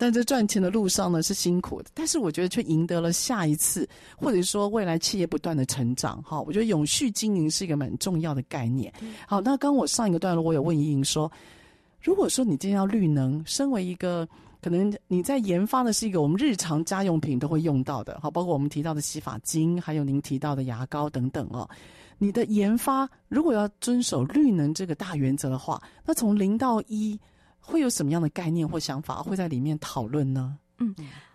[0.00, 6.22] 但在赚钱的路上呢，是辛苦的，但是我觉得却赢得了下一次，或者说未来企业不断的成长。
[6.22, 8.92] 哈，我觉得永续经营是一个蛮重要的概念。
[9.26, 11.30] 好，那刚我上一个段落，我有问莹莹说，
[12.00, 14.26] 如果说你今天要绿能，身为一个
[14.62, 21.68] 可能你在研发的是一个我们日常家用品都会用到的，好，包括我们提到的洗发精，还有您提到的牙膏等等哦。
[22.18, 27.18] 你的研发如果要遵守绿能这个大原则的话，那从零到一。
[27.68, 30.58] 会有什么样的概念或想法会在里面讨论呢？
[30.78, 30.94] 嗯，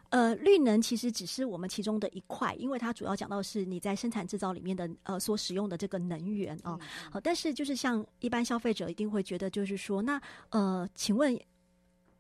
[0.10, 6.72] 呃，绿能其实只是我们其中的一块，因为它主要讲到是你在生产制造里面的呃所使用的这个能源啊。
[6.72, 6.80] 好、嗯
[7.14, 10.20] 呃，但是就是像一般消费者一定会觉得，就是说，那
[10.50, 11.40] 呃，请问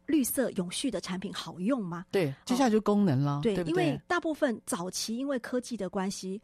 [0.05, 2.05] 绿色永续的产品好用吗？
[2.11, 3.37] 对，接下来就功能了。
[3.37, 6.39] 哦、对，对对，因为大部分早期因为科技的关系，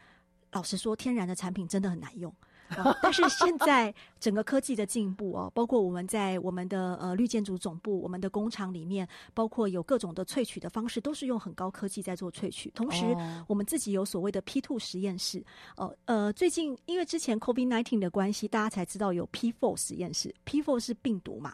[0.52, 2.34] 老实说，天然的产品真的很难用。
[2.78, 12.70] 哦、但是现在整个科技的进步哦，包括我们在我们的呃绿建筑总部、我们的工厂里面，包括有各种的萃取的方式，都是用很高科技在做萃取。
[12.72, 13.06] 同时，
[13.48, 15.44] 我们自己有所谓的 P two 实验室。
[15.76, 20.34] 哦，呃，最近因为之前 COVID nineteen 的关系，大家才知道有 P four 实验室。
[20.44, 21.54] P four 是病毒嘛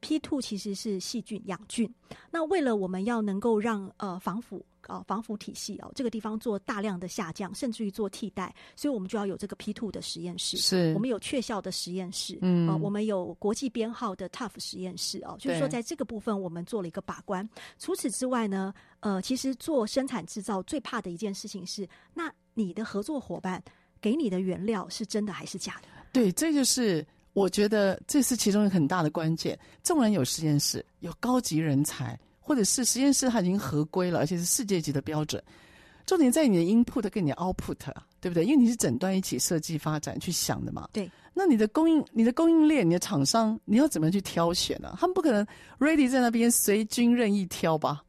[0.00, 1.92] ，P two 其实是细菌、养菌。
[2.30, 4.64] 那为了我们要能够让呃防腐。
[4.86, 10.56] 哦，防腐体系哦，这个地方做大量的下降，甚至于做替代，所以我们就要有这个 P two 的实验室。
[10.56, 17.48] 是，我们有确效的实验室，嗯，呃、我们有国际编号的 TÜV 实验室哦，就是说在这个部分我们做了一个把关。
[17.78, 23.62] 除此之外呢，呃，其实做生产制造最怕的一件事情是，那你的合作伙伴
[24.00, 25.88] 给你的原料是真的还是假的？
[26.12, 29.58] 对，这就是我觉得这是其中一个很大的关键。
[29.82, 32.18] 纵然有实验室，有高级人才。
[32.48, 35.42] 或者是实验室它已经合规了，而且是世界级的标准。
[36.06, 37.76] 重点在你的 input 跟你的 output，
[38.18, 38.42] 对不对？
[38.42, 40.88] 因为你是整段一起设计发展去想的嘛。
[40.90, 41.10] 对。
[41.34, 44.96] 那你的供应、你的供应链、你的厂商，你要怎么去挑选呢、啊？
[44.98, 45.46] 他们不可能
[45.78, 48.02] ready 在那边随军任意挑吧？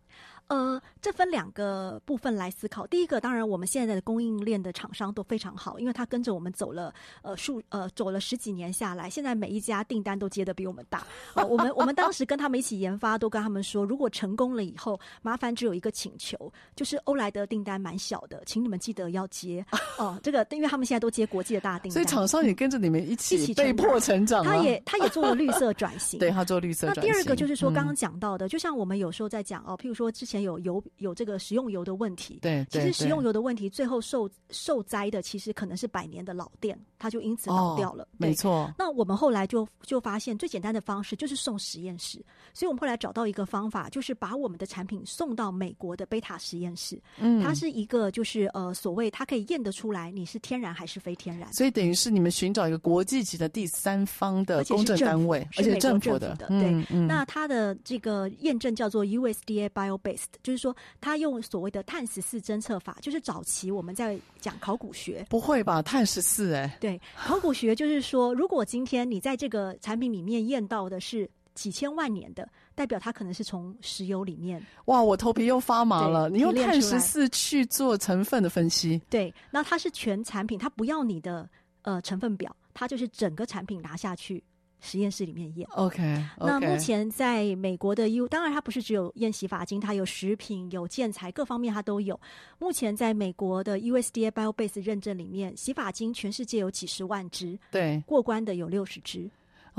[0.47, 2.85] 呃，这分两个部分来思考。
[2.87, 11.07] 第一个，当然我们现在的供应链的厂商都非常好，因为他跟着我们走了呃数呃走了十几年下来，现在每一家订单都接的比我们大。
[11.35, 19.65] 呃、我们我们当时跟他们一起研发，都跟他们说，如果成功了以后，麻烦只有一个请求，就是欧莱德订单蛮小的，请你们记得要接
[19.97, 20.19] 哦、呃。
[20.21, 24.43] 这个因为他们现在都接国际的大订单，所以厂商也跟着你们一起一起被迫成长。
[24.43, 27.03] 他也他也做了绿色转型， 对他做绿色转型。
[27.05, 30.39] 那第二个就是说刚刚讲到的，嗯、就像我们有时候在讲哦，譬如说之前。
[30.39, 38.03] 有油有这个食用油的问题，对，其实食用油的问题最后受受灾的其实可能是百年的老店，它就因此倒掉了。
[38.03, 38.73] 哦、没错。
[38.77, 42.23] 那我们后来就就发现最简单的方式就是送实验室，
[42.53, 47.01] 所以我们后来找到一个方法，就是把我们的产品送到美国的贝塔实验室。
[47.17, 57.07] 嗯，它是一个就是呃所谓它可以验得出来你是天然还是非天然，所以等于是你们寻找一个国际级的第三方的公证单位，而且政府的，对、嗯嗯。
[57.07, 60.19] 那它的这个验证叫做 USDA Bio-based。
[60.41, 65.25] 就是说，他用所谓的碳十四侦测法，就是早期我们在讲考古学。
[65.29, 65.81] 不会吧？
[65.81, 66.53] 碳十四？
[66.53, 74.65] 哎，对，考古学就是说，如果今天你在这个产品里面验到的是几千万年的，代表它可能是从石油里面。
[74.85, 76.29] 哇，我头皮又发麻了。
[76.29, 79.01] 你用碳十四去做成分的分析？
[79.09, 81.49] 对，那它是全产品，它不要你的
[81.81, 84.43] 呃成分表，它就是整个产品拿下去。
[84.81, 86.23] 实验室里面验，OK。
[86.37, 92.19] 那目前在美国的 U，当然它不是只有验洗发精，它有食品、有建材，各方面它都有。
[92.57, 99.29] 目前在美国的 USDA Bio-based 认证里面，洗发精全世界有几十万支，对，过关的有六十支，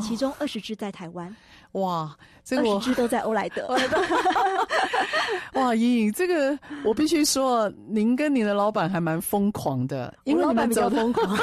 [0.01, 1.35] 其中二十只在台湾。
[1.73, 3.69] 哇，这个二十支都在欧莱德。
[5.55, 11.39] 哇，莹莹，这个我必须说，您跟您的老板还蛮疯狂的， 因为你们走狂。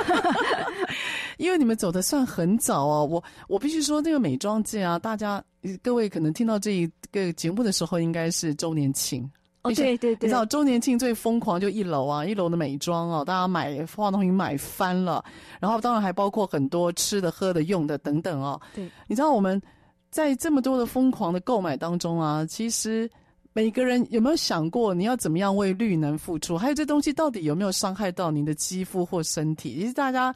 [1.37, 5.41] 因为你们走的算很早哦，我我必须说，那个美妆界啊，大家
[5.83, 9.29] 各位可能听到这一个节目的时候，应该是周年庆。
[9.67, 15.23] 哦，对对对，你知道周年庆最疯狂就一楼啊，一楼的美妆哦，大家买化妆品买翻了，
[15.59, 18.59] 然后当然还包括很多吃的、喝的、用的等等哦。
[18.73, 19.61] 对，你知道我们
[20.09, 23.09] 在这么多的疯狂的购买当中啊，其实
[23.53, 26.57] 每个人有没有想过，你要怎么样为绿能付出？
[26.57, 29.79] 还有这东西到底有没有伤害到您的肌肤或身体？
[29.79, 30.33] 其实大家。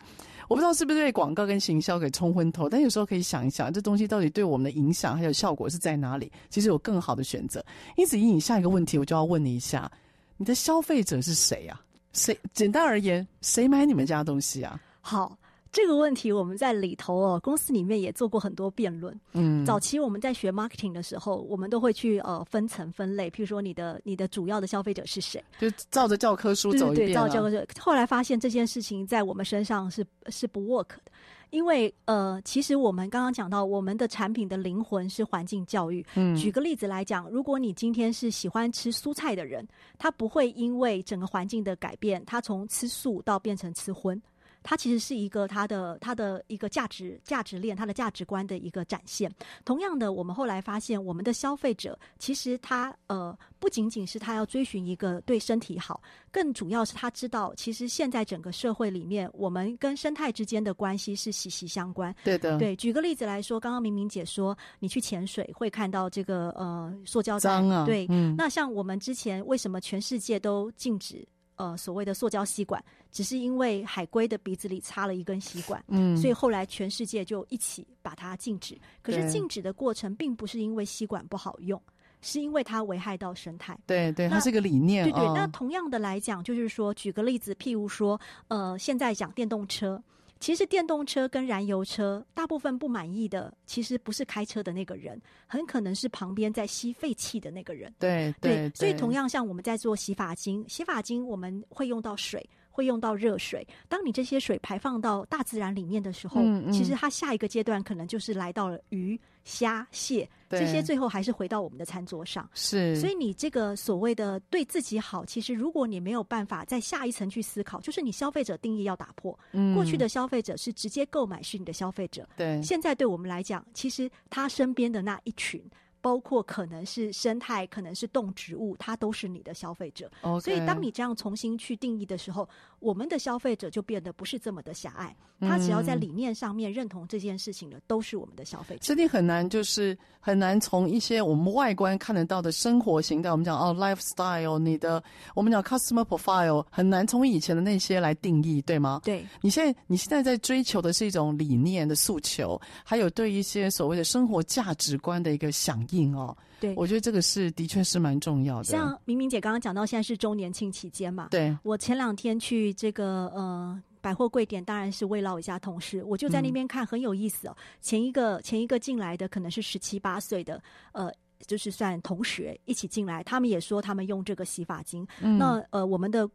[0.51, 6.29] 我不知道是不是被广告跟行销给冲昏头，但有时候可以想一想，这东西到底对我们的影响还有效果是在哪里？
[6.49, 7.63] 其实有更好的选择。
[7.95, 9.89] 因此，以你下一个问题，我就要问你一下：
[10.35, 11.81] 你的消费者是谁啊？
[12.11, 12.37] 谁？
[12.51, 14.77] 简单而言，谁买你们家东西啊？
[14.99, 15.37] 好，
[15.71, 19.17] 这个问题我们在里头哦，公司里面也做过很多辩论。
[19.31, 27.07] 嗯，早期我们在学 marketing 的时候，我们都会去呃分层分类，譬如说你的你的主要的消费者是谁，就照着教科书走一遍。
[27.07, 27.65] 对，照着教科书。
[27.79, 31.11] 后来发现这件事情在我们身上是是不 work 的，
[31.51, 36.05] 因为呃，其实我们刚刚讲到，我们的产品的灵魂是环境教育。
[36.15, 39.65] 嗯，举个例子来讲，如果你今天是喜欢吃蔬菜的人，
[39.97, 44.21] 他不会因为整个环境的改变，他从吃素到变成吃荤。
[44.63, 49.31] 它其实是一个它的它的一个价值价值链，它的价值观的一个展现。
[49.65, 56.01] 同样的，我们后来发现，我们的消费者其实他呃不仅仅是他要追寻一个对身体好，
[56.31, 62.15] 更主要是他知道，其实现在整个社会里面，我们跟生态之间的关系是息息相关。
[62.23, 62.75] 对的，对。
[62.75, 68.35] 举个例子来说，刚刚明明姐说，你去潜水会看到这个呃塑胶袋，脏啊，对，嗯。
[68.37, 71.27] 那像我们之前为什么全世界都禁止？
[71.61, 78.75] 呃，所谓的塑胶吸管，只是因为海龟的鼻子里插了一根吸管，嗯，所以后来全世界就一起把它禁止。
[79.03, 81.79] 可是禁止的过程并不是因为吸管不好用，
[82.19, 83.77] 是因为它危害到生态。
[83.85, 85.05] 对对，它是个理念。
[85.05, 90.01] 对对，哦、那同样的来讲，就是说，举个例子，譬如说，呃，现在讲电动车。
[90.41, 97.93] 其实电动车跟燃油车，大部分不满意的，其实不是开车的那个人，很可能是旁边在吸废气的那个人。
[97.99, 102.43] 对对，对，所以同样像我们在做洗发精，洗发精我们会用到水。
[102.71, 103.67] 会用到热水。
[103.87, 112.49] 当你这些水排放到大自然里面的时候，嗯嗯、其实它下一个阶段可能就是来到了鱼、虾、蟹，这些最后还是回到我们的餐桌上。
[112.53, 119.37] 是，所以你这个所谓的对自己好，其实如果你没有办法在下一层去思考，就是你消费者定义要打破。
[119.51, 122.61] 嗯、过去的消费者是直接购买是你的消费者，对。
[122.61, 125.61] 现在对我们来讲，其实他身边的那一群。
[126.01, 130.11] 包括可能是生态，可能是动植物，它都是你的消费者。
[130.41, 132.47] 所以当你这样重新去定义的时候，
[132.81, 135.15] 我们的消费者就变得不是这么的狭隘。
[135.39, 138.81] 他只要在理念上面认同这件事情的，都是我们的消费者。
[138.83, 145.03] 这里很难，就是很难从一些我们外观看得到的生活形态，我们讲哦，lifestyle，你的
[145.33, 149.01] 我们讲 customer profile，很难从以前的那些来定义，对吗？
[149.03, 149.25] 对。
[149.41, 156.37] 你现在你现在在追求的是一种理念的诉求，还有对一些所谓的生活价值观的一个响应哦。
[156.61, 158.63] 对，我觉得这个是的确是蛮重要的。
[158.63, 163.83] 像明明姐刚刚讲到，现在是周年庆期间嘛，对，我前两天去这个呃。
[164.03, 167.55] 百货柜点当然是慰劳一下同事，我就在那边看，很有意思哦。
[167.55, 170.59] 嗯、前一个前一个进来的可能是十七八岁的，
[170.91, 171.13] 呃，
[171.45, 175.05] 就是算同学一起进来，他们也说他们用这个洗发精。
[175.21, 176.27] 嗯、那呃，我们的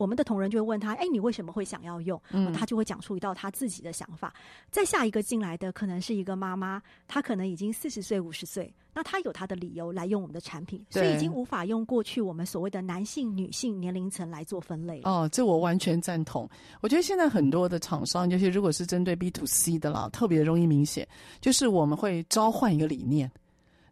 [0.00, 2.18] 我们的同仁就会问他，哎，你为什么会想要用？
[2.30, 4.32] 嗯，他就会讲出一道他自己的想法。
[4.70, 8.72] 再下一个进来的可能是一个妈妈，她可能已经四十岁五十岁。
[8.94, 15.02] 那她有她的理由来用我们的产品，所以已经无法用过去我们所谓的男性、女性年龄层来做分类。
[15.04, 16.48] 哦，这我完全赞同。
[16.80, 21.06] 我觉得现在很多的厂商，尤其如果是针对 B to C 的啦，特别容易明显，
[21.42, 23.30] 就是我们会召唤一个理念。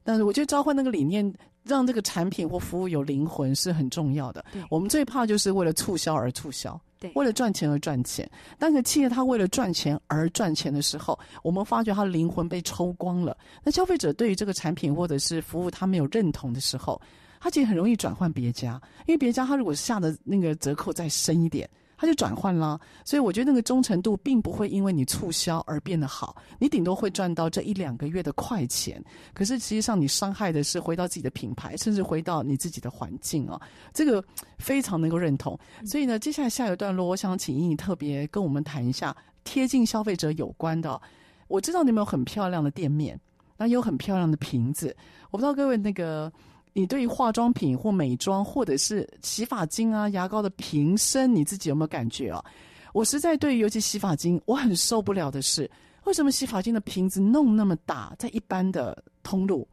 [0.02, 1.30] 但是我觉得召唤那个理念，
[1.68, 4.44] 让这个产品或服务有灵魂是很重要的。
[4.70, 6.80] 我们最怕就是为了促销而促销。
[6.98, 13.36] 对，为了赚钱而赚钱，当个企业它为了赚钱而赚钱的时候，我们发觉它的灵魂被抽光了。
[13.62, 17.00] 那消费者对于这个产品或者是服务，他没有认同的时候，
[17.38, 21.70] 他其实很容易转换别家，因为别家他如果下的那个折扣再深一点。
[22.01, 29.03] 他就转换了，所以我觉得那个忠诚度并不会因为你促销而变得好，你顶多会赚到这一两个月的快钱，
[29.34, 33.61] 可是实际上你伤害的是回到自己的品牌，甚至回到你自己的环境啊，
[33.92, 34.24] 这个
[34.59, 35.59] 非常能够认同。
[35.84, 41.01] 所以呢，接下来下一段落，我想请英颖特别跟我们谈一下贴近消费者有关的。
[41.49, 43.20] 我知道你们有很漂亮的店面，
[43.57, 44.96] 那有很漂亮的瓶子，
[45.32, 46.32] 我不知道各位那个。
[46.79, 52.45] 你对于化妆品或美妆，或者是洗发精啊、牙膏的瓶身，你自己有没有感觉啊？
[52.93, 55.68] 我实在对于尤其洗发精，我很受不了的是，
[56.05, 59.66] 为什么洗发精的瓶子弄那么大，在一般的通路，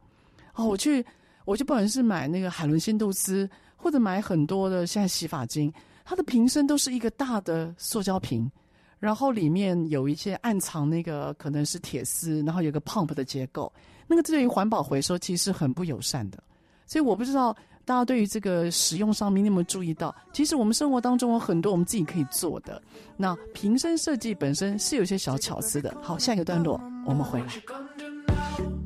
[0.56, 1.06] 哦，我去，
[1.44, 5.72] 我就不管是买那个海伦仙度丝，或者买很多的现在洗发精，
[6.04, 8.50] 它的瓶身都是一个大的塑胶瓶，
[8.98, 13.72] 然后里面有一些暗藏那个可能是铁丝，然后有个 pump 的结构，
[14.08, 16.42] 那个对于环保回收其实很不友善的。
[16.86, 22.80] 所以我不知道大家对于这个使用上面你有没有注意到，其实我们生活当中有很多我们自己可以做的。
[23.16, 25.94] 那瓶身设计本身是有些小巧思的。
[26.02, 28.85] 好，下一个段落我们回来。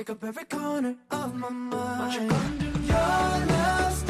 [0.00, 2.00] Take up every corner of my mind.
[2.00, 2.80] What you gonna do?
[2.86, 4.09] Your love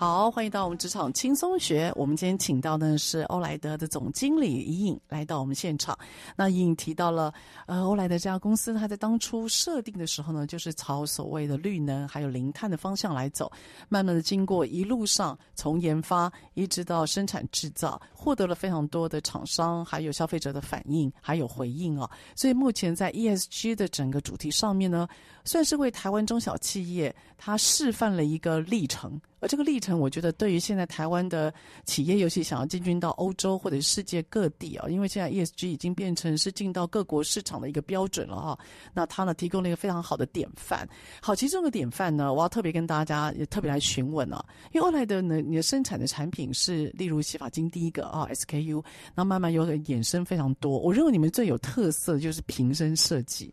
[0.00, 1.92] 好，欢迎到我们职场轻松学。
[1.94, 5.94] 我们今天请到的是欧莱德的总经理尹颖来到我们现场。
[6.34, 7.30] 那尹颖提到了，
[7.66, 13.52] 呃，欧莱德这家公司，它在当初设定的时候呢，就是朝所谓的绿能还有零碳的方向来走。
[13.90, 22.10] 慢慢的经过一路上从研发一直到生产制造，获得了非常多的厂商还有消费者的反应还有回应啊。
[22.34, 25.06] 所以目前在 ESG 的整个主题上面呢，
[25.44, 29.20] 算是为台湾中小企业它示范了一个历程。
[29.40, 31.52] 而这个历程，我觉得对于现在台湾的
[31.84, 38.58] 企业，尤其想要进军到欧洲或者世界各地啊，因为现在 ESG 已经变成是进到各国市场的一个标准了哈。
[38.92, 40.88] 那它呢提供了一个非常好的典范。
[41.20, 48.82] 好，其实这个典范呢，我要特别跟大家也特别来询问啊，因为欧莱德呢，你的生产的产品是例如洗发精第一个啊 SKU，
[49.14, 50.78] 然后慢慢有衍生非常多。
[50.78, 53.52] 我认为你们最有特色的就是瓶身设计。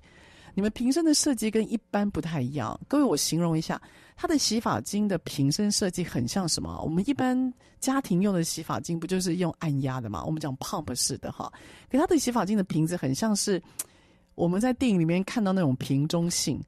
[0.53, 3.79] 你们瓶身的设计跟一般不太一样，各位我形容一下，
[4.18, 6.82] 它的洗发精的瓶身设计很像什么？
[6.84, 10.26] 我们一般家庭用的洗发精不就是用按压的嘛？
[10.26, 11.53] 我们讲 pump 式的哈，
[11.89, 13.61] 可它的洗发精的瓶子很像是
[14.34, 16.59] 我们在电影里面看到那种瓶中信，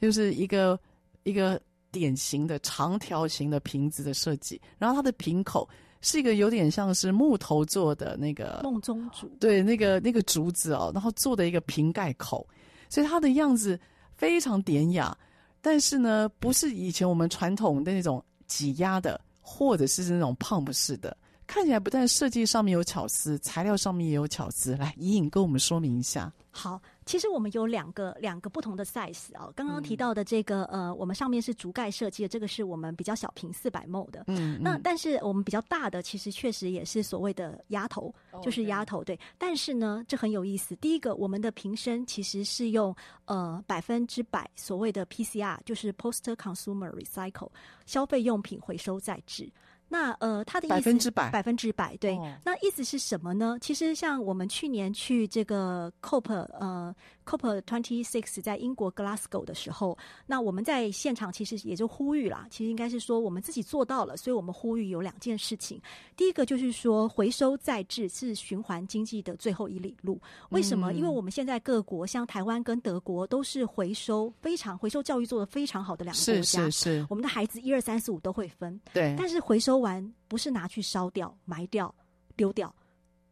[0.00, 0.78] 就是一个
[1.24, 5.68] 一个典型的长条形的瓶子的设计，然后它的瓶口
[6.00, 12.46] 是一个有点像是木头做的那个梦中竹，对，那个那个竹子哦，然后做的一个瓶盖口。
[12.88, 13.80] 所以它的样子
[14.14, 15.16] 非常典雅，
[15.62, 24.76] 但是呢，不是以前我们传统的那种挤压的，或者是那种胖不式的，看起来不但设计上面有巧思，材料上面也有巧思。
[24.76, 26.30] 来，尹颖跟我们说明一下。
[26.50, 26.78] 好。
[27.04, 34.24] 其实我们有两个两个不同的 size 啊，刚刚提到的这个、嗯、呃，我们上面是竹盖设计的，这个是我们比较小瓶四百 ml 的。
[34.28, 39.18] 嗯，那但是我们比较大的，其实确实也是所谓的压头，哦、就是压头对。
[39.36, 40.76] 但是呢，这很有意思。
[40.76, 42.94] 第一个，我们的瓶身其实是用
[43.24, 47.50] 呃百分之百所谓的 PCR，就是 Post Consumer Recycle
[47.86, 49.50] 消费用品回收再制。
[49.92, 52.16] 那呃，他的意思百分之百，百分之百，对。
[52.16, 53.58] 哦、那意思是什么呢？
[53.60, 56.94] 其实像我们去年去这个 COP 呃。
[57.24, 59.96] COP twenty six 在英国 Glasgow 的时候，
[60.26, 65.80] 那我们在现场其实也就呼吁啦，其实应该是说我们自己做到了，所以我们呼吁有两件事情。
[66.16, 70.20] 第一个就是说回收再制是循环经济的最后一里路。
[70.50, 70.92] 为什么？
[70.92, 77.06] 嗯、因为我们现在各国像台湾跟德国都是回收非常回收教育做得非常好的两个国家，是是是。
[77.08, 79.14] 我们的孩子一二三四五都会分，对。
[79.16, 81.94] 但是回收完不是拿去烧掉、埋掉、
[82.36, 82.74] 丢掉，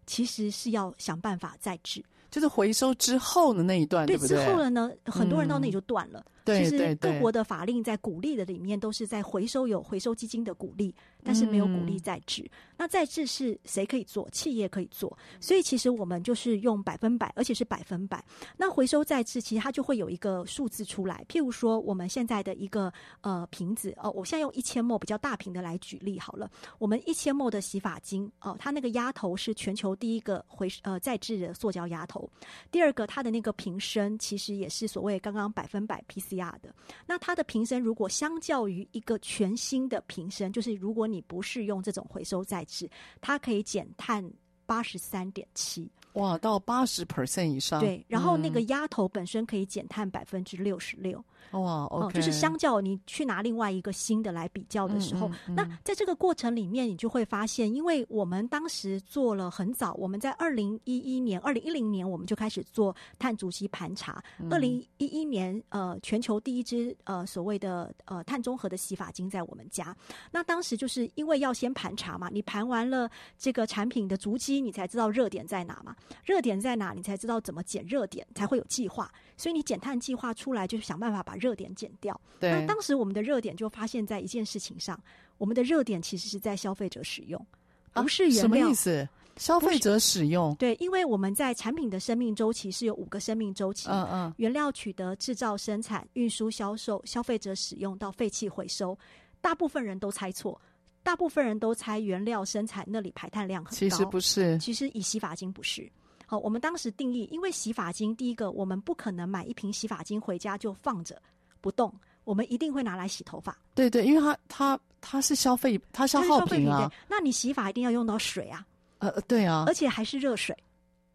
[0.07, 2.05] 其实是要想办法再制。
[2.31, 4.39] 就是回收之后的那一段，对，对不对？
[4.45, 6.21] 之后了呢，很多人到那里就断了。
[6.21, 6.25] 嗯
[6.59, 12.43] 其实各国的法令在鼓励的里面都是在回收有回收基金的鼓励，但是没有鼓励再制。
[12.43, 14.29] 嗯、那再制是谁可以做？
[14.31, 15.17] 企业可以做。
[15.41, 18.25] 所以其实我们就是用百分百，而且是百分百。
[18.57, 21.25] 那回收再制其实它就会有一个数字出来。
[21.29, 26.51] 譬如说我们现在的一个呃瓶子哦，我现在用一千 ml 比较大瓶的来举例好了。
[26.79, 32.29] 我们一千 ml 的洗发精哦，它那个压头是全球第一个回呃再制的塑胶压头。
[32.71, 36.03] 第二个，它的那个瓶身其实也是所谓刚刚百分百
[36.41, 36.63] PC。
[36.63, 36.75] 的，
[37.07, 42.89] 那它的瓶身如果相较于一个全新的瓶身，就是如果你不是用这种回收再制，
[43.21, 44.29] 它可以减碳
[44.67, 45.91] 八十三点七。
[46.15, 47.81] 哇，到八十 percent 以上。
[47.81, 51.23] 对，然后那个鸭头本身可以减碳百分之六十六。
[51.53, 64.23] 哇，OK，哦，就是相较你去拿另外一个新的来比较的时候，嗯嗯嗯，那在这个过程里面，你就会发现，因为我们当时做了很早，我们在二零一一年、二零一零年我们就开始做碳足迹盘查。
[64.49, 69.97] 二零一一年，呃，全球第一支呃所谓的呃碳中和的洗发精在我们家。
[70.31, 75.97] 那当时就是因为要先盘查嘛，你盘完了这个产品的足迹，你才知道热点在哪嘛。
[76.25, 79.11] 热点在哪，你才知道怎么减热点，才会有计划。
[79.37, 82.19] 所以你减碳计划出来，就是想办法把热点减掉。
[82.39, 82.51] 对。
[82.51, 85.01] 那当时我们的热点就发现在一件事情上，
[85.39, 87.45] 我们的热点其实是在消费者使用，
[87.93, 88.41] 不是原料。
[88.41, 89.09] 啊，什么意思？
[89.37, 90.55] 消费者使用？
[90.57, 93.89] 对，因为我们在产品的生命周期是有五个生命周期。
[93.89, 94.35] 嗯嗯。
[94.37, 98.99] 原料取得、制造、生产、运输、销售、消费者使用到废弃回收，
[99.41, 100.61] 大部分人都猜错。
[101.03, 104.59] 大部分人都猜原料生产那里排碳量很高，其实不是。
[104.59, 105.91] 其实以洗发精不是。
[106.27, 111.21] 好，我们当时定义，因为洗发精，第一个我们不可能买一瓶洗发精回家就放着
[111.61, 111.93] 不动，
[112.23, 113.59] 我们一定会拿来洗头发。
[113.75, 116.87] 对对，因为它它它是消费，它消耗品啊。
[116.87, 118.65] 对，那你洗发一定要用到水啊。
[118.99, 119.65] 呃，对啊。
[119.67, 120.57] 而且还是热水。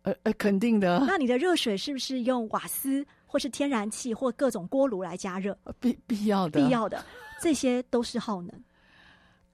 [0.02, 1.04] 呃呃，肯定的。
[1.08, 5.58] 那你的热水是不是用瓦斯或是天然气或各种锅炉来加热？
[5.80, 6.60] 必必要的。
[6.60, 7.04] 必要的，
[7.42, 8.52] 这些都是耗能。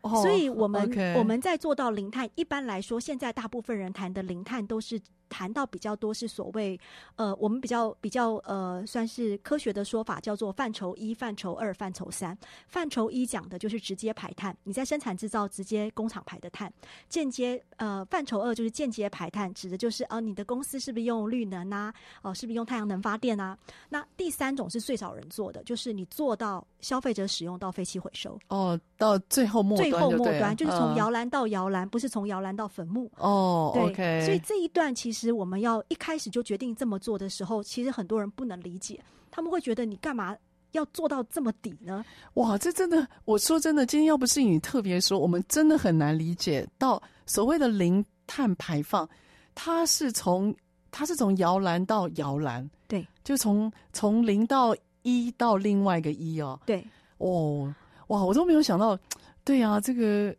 [0.01, 4.99] Oh, 所以我们.我们在做到零碳，一般来说，现在大部分人谈的零碳都是。
[5.31, 6.77] 谈到比较多是所谓，
[7.15, 12.37] 呃，我们比较比较呃，算是科学的说法，叫做范畴一、范畴二、范畴三。
[12.67, 16.69] 范畴一讲的就是直接排碳，你在生产制造直接工厂排的碳；
[17.07, 21.93] 间接呃，范畴二就是间接排碳，指的就是呃，你的公司是不是用绿能啊？
[22.21, 23.57] 哦、呃，是不是用太阳能发电啊？
[23.87, 28.37] 那第三种是最少人做的，就是你做到消费者使用到废弃回收。
[28.49, 33.09] 哦，到最后末端最后末端就是从摇篮到摇篮，嗯、不是从摇篮到坟墓。
[33.17, 34.25] 哦，对，OK。
[34.25, 35.20] 所以这一段其实。
[35.21, 38.99] 其实我们要一开始就决定这么做的时候，其实很多人不能理解，
[39.29, 40.35] 他们会觉得你干嘛
[40.71, 42.03] 要做到这么底呢？
[42.33, 49.07] 哇，这真的，我说真的，今天要不是你特别说，我们真的很难理解到所谓的零碳排放，
[49.53, 50.55] 它是从
[50.89, 56.83] 它是从摇篮到摇篮，对，就从从零到一到另外一个一哦，对，
[57.19, 57.71] 哦，
[58.07, 58.97] 哇，我都没有想到，
[59.43, 60.35] 对呀、啊，这个。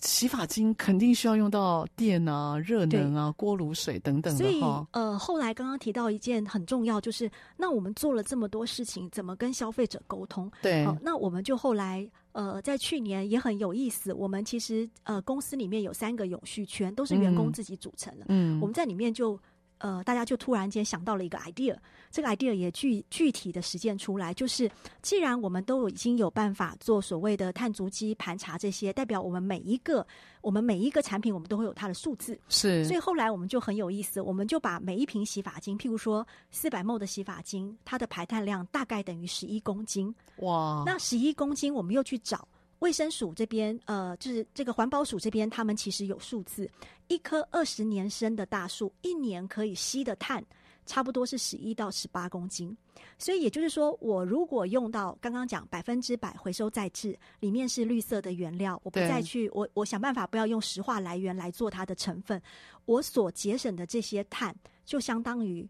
[0.00, 4.44] 洗发精肯定需要用到电啊、热能啊、锅炉水等等的。
[4.44, 4.60] 所以，
[4.92, 10.50] 呃，后来刚刚提到一件很重要，就是那我们做了这么多事情，怎么跟消费者沟通？
[10.62, 18.26] 对，好、呃，那我们就后来，呃，在去年也很有意思，我们其实呃公司里面有三个永续圈，都是员工自己组成的。
[18.28, 19.38] 嗯，我们在里面就。
[19.82, 21.74] 呃，大家就突然间想到了一个 idea，
[22.10, 30.06] 这个 idea 也具具体的实践出来，就是既然我们都已经有办法做所谓的碳足迹盘查这些，代表我们每一个
[30.40, 32.38] 我们每一个产品，我们都会有它的数字。
[32.48, 40.14] 是，所以后来我们就很有意思，我们就把每一瓶洗发精，譬如说四百 ml 的洗发精，它的排碳量大概等于十一公斤。
[40.38, 42.46] 哇，那十一公斤，我们又去找。
[42.80, 46.66] 卫生署这边，呃，就是这个环保署这边，他们其实有数字，
[47.08, 50.42] 一棵二十年生的大树，一年可以吸的碳，
[50.90, 52.76] 差不多是十一到十八公斤。
[53.16, 62.42] 所以也就是说，我如果用到刚刚讲百分之百回收再制，里面是绿色的原料，我不再去，我我想办法不要用石化来源来做它的成分，
[62.86, 64.52] 我所节省的这些碳，
[64.84, 65.68] 就相当于。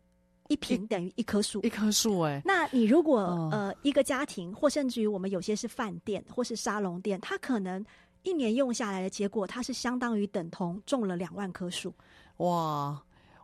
[0.49, 2.43] 一瓶等于一棵树，一棵树哎。
[2.45, 7.87] 那你如果、哦、呃一个家庭，或甚至于我们有些是饭店或是沙龙店，它可能
[8.25, 11.95] 一年用下来的结果，它是相当于等同种了两万棵树。
[12.39, 13.01] 哇，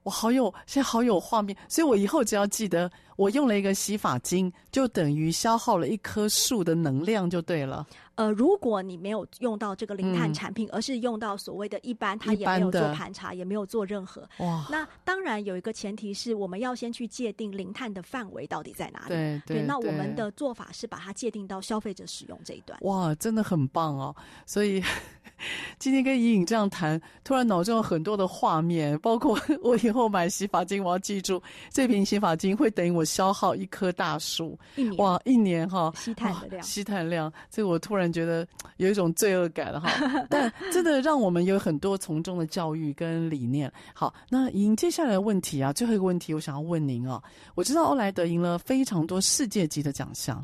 [0.07, 7.87] 我好有现在好有画面，所以我以后只要记得，我用了一个洗发精，就等于消耗了一棵树的能量，就对了。
[8.15, 14.27] 呃，如果你没有用到这个零碳产品，嗯、而是用到所谓的一般，它也没有做盘查，也没有做任何。
[14.39, 19.09] 哇，那当然有一个前提是我们要先去界定零碳的范围到底在哪里。
[19.09, 22.79] 对对，对，那我们的做法是把它界定到消费者使用这一段。
[22.83, 24.17] 哇，真的很棒哦！
[24.47, 24.83] 所以
[25.79, 34.59] 今天跟怡颖这样谈，突然脑中有很多的画面，包括我以后买洗发精，我要记住这瓶洗发精会等于我消耗一棵大树。
[34.99, 38.13] 哇，一年哈，吸碳的量，吸碳量，这个我突然。
[38.17, 38.49] 觉得
[38.79, 39.91] 有一种罪恶感了哈，
[40.31, 43.71] 但真的让我们有很多从中的教育跟理念。
[43.93, 47.23] 好，那赢接下来的问题啊，最后一个问题，我想要问您哦，
[47.55, 50.43] 我知道欧莱德赢了非常多世界级的奖项，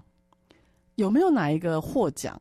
[0.97, 2.39] 有没有哪一个获奖，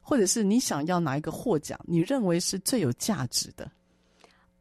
[0.00, 3.70] 或者是你想要哪一个获奖，你认为是最有价值的？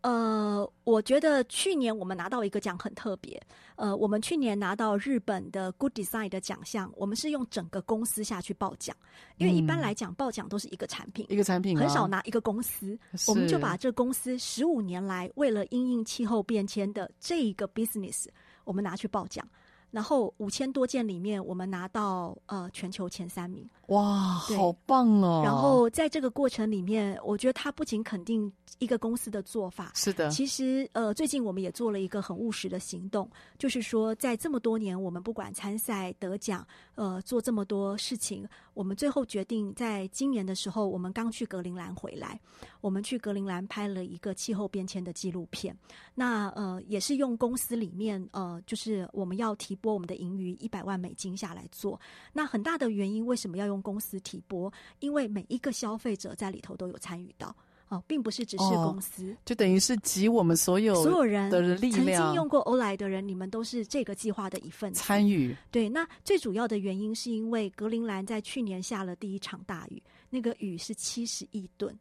[0.03, 3.41] 呃，我觉得去年我们拿到一个奖很特别。
[3.77, 8.93] 呃，我们去年拿到日本的 Good Design 的奖项，我们是用整个公司下去报奖，
[9.37, 12.99] 因为一般来讲报奖都是一个产品，一个产品很少拿一个公司。
[13.27, 18.25] 我们就把这公司十五年来为了因应气候变迁的这一个 business，
[18.65, 19.47] 我们拿去报奖。
[19.93, 23.63] 然后五千多件里面，我们拿到呃全球前三名。
[23.87, 25.41] 哇，好棒哦！
[25.43, 29.91] 然后在这个过程里面，我觉得它不仅肯定一个公司的做法。
[29.93, 33.29] 是的，其实呃，最近我们也做了一个很务实的行动，
[33.59, 36.65] 就是说，在这么多年，我们不管参赛得奖，
[36.95, 42.39] 呃，做这么多事情，我们最后决定，在今年的时候，我们刚去格陵兰回来，
[42.81, 45.77] 我们去格陵兰拍了一个气候变迁的纪录片。
[46.15, 51.99] 那呃，也是用公司里面呃，就是我们要提拨我们的盈余一百万美金下来做。
[52.31, 54.71] 那很大的原因，为什么要用公司提拨？
[54.99, 57.53] 因为每一个消费者在里头都有参与到。
[57.89, 62.05] 哦，并不是只是公司，哦、就等于是集我们所有所有人的力量。
[62.05, 64.91] 曾经用过欧莱的人，你们都是这个计划的一份。
[64.93, 65.55] 参与。
[65.69, 71.95] 对，那最主要的原因是因为格陵兰在去年下了第一场大雨，那个雨是七十亿吨，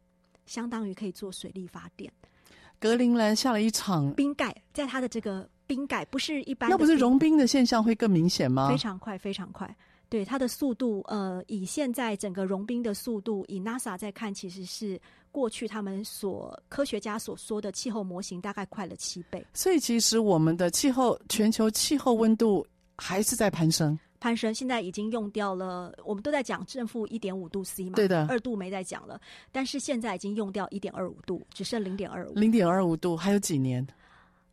[0.47, 2.11] 相当于可以做水力发电。
[2.83, 8.67] 格陵兰下了一场冰盖，在它的这个冰盖不是一般，那不是融冰的现象会更明显吗？
[8.67, 9.73] 非常快，非常快。
[10.09, 14.99] 对它的速度，呃，以现在整个融冰的速度，以 NASA 在看，其实是
[15.31, 19.43] 过去他们所科学家所说的气候模型大概快了七倍。
[19.53, 22.67] 所以其实我们的气候，全球气候温度
[22.97, 23.97] 还是在攀升。
[24.23, 29.19] 攀升，现在已经用掉了，我们都在讲正负一点五度 C 嘛，对的，二度没在讲了。
[29.51, 32.33] 但是现在已经用掉一点二五度，只剩零点二五。
[32.35, 33.85] 零点二五度还有几年？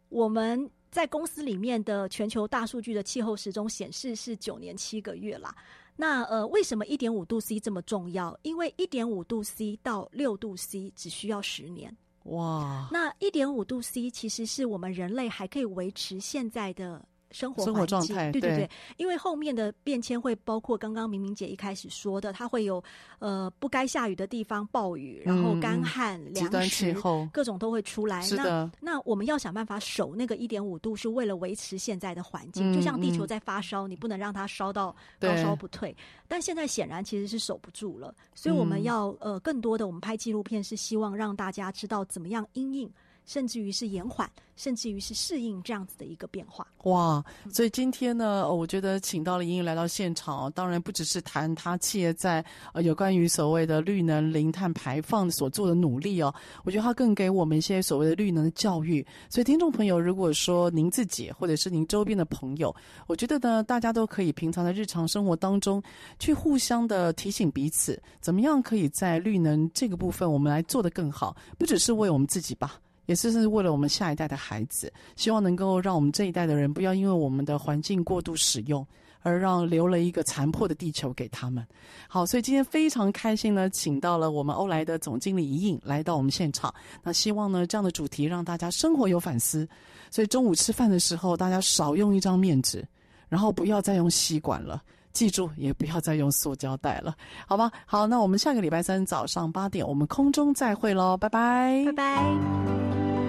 [0.09, 0.69] 我们。
[0.91, 5.55] 在公司里面的全球大数据的气候时钟显示是九年七个月啦。
[5.95, 8.37] 那呃，为什么一点五度 C 这么重要？
[8.43, 11.97] 因为一点五度 C 到六度 C 只需要十年。
[12.25, 12.89] 哇！
[12.91, 17.01] 那一点五度 C 其实是我们人类还可以维持现在的。
[17.31, 22.83] 生活环境，对对对，对，因为后面的变迁会包括刚刚明明姐一开始说的，它会有
[23.19, 26.95] 呃不该下雨的地方暴雨，然后干旱、嗯、粮食
[27.33, 28.21] 各种都会出来。
[28.21, 32.73] 是的，那那我们要想办法守那个一点五度，是为了维持现在的环境。
[32.73, 35.97] 嗯、就像地球在发烧，嗯、你不能让它烧到高烧不退。
[36.27, 42.93] 但现在显然其实是守不住了，所以我们要呃更多的我们拍纪录片是希望让大家知道怎么样因应。
[43.31, 46.67] 甚至于是延缓，甚至于是适应这样子的一个变化。
[46.83, 47.25] 哇！
[47.53, 56.35] 所以今天呢，我觉得请到了莹莹来到现场，当然不只是谈她企业在呃有关于所谓的绿能、零碳排放所做的努力哦。
[56.65, 59.07] 我觉得她更给我们一些所谓的绿能的教育。
[59.29, 62.75] 所以听众朋友，如果说您自己或者是您周边的朋友，
[63.07, 65.81] 我觉得呢，大家都可以平常的日常生活当中
[66.19, 72.81] 去互相的提醒彼此，怎么样可以在绿能这个部分我们来做得更好，不只是为我们自己吧。
[73.07, 78.87] 也是是为了我们下一代的孩子，希望能够让我们这一代的人不要因为我们的环境过度使用，
[79.23, 81.67] 而让留了一个残破的地球给他们。
[82.09, 86.73] 好，所以今天非常开心呢，请到了我们欧莱的总经理尹颖来到我们现场。
[87.03, 89.69] 那希望呢，这样的主题让大家生活有反思。
[90.11, 92.87] 所以中午吃饭的时候，大家少用一张面纸，
[93.29, 94.83] 然后不要再用吸管了。
[95.13, 97.15] 记住，也不要再用塑胶袋了，
[97.47, 97.71] 好吧？
[97.87, 102.25] 好，那我们下个礼拜三早上八点，我们空中再会喽，拜拜，拜拜。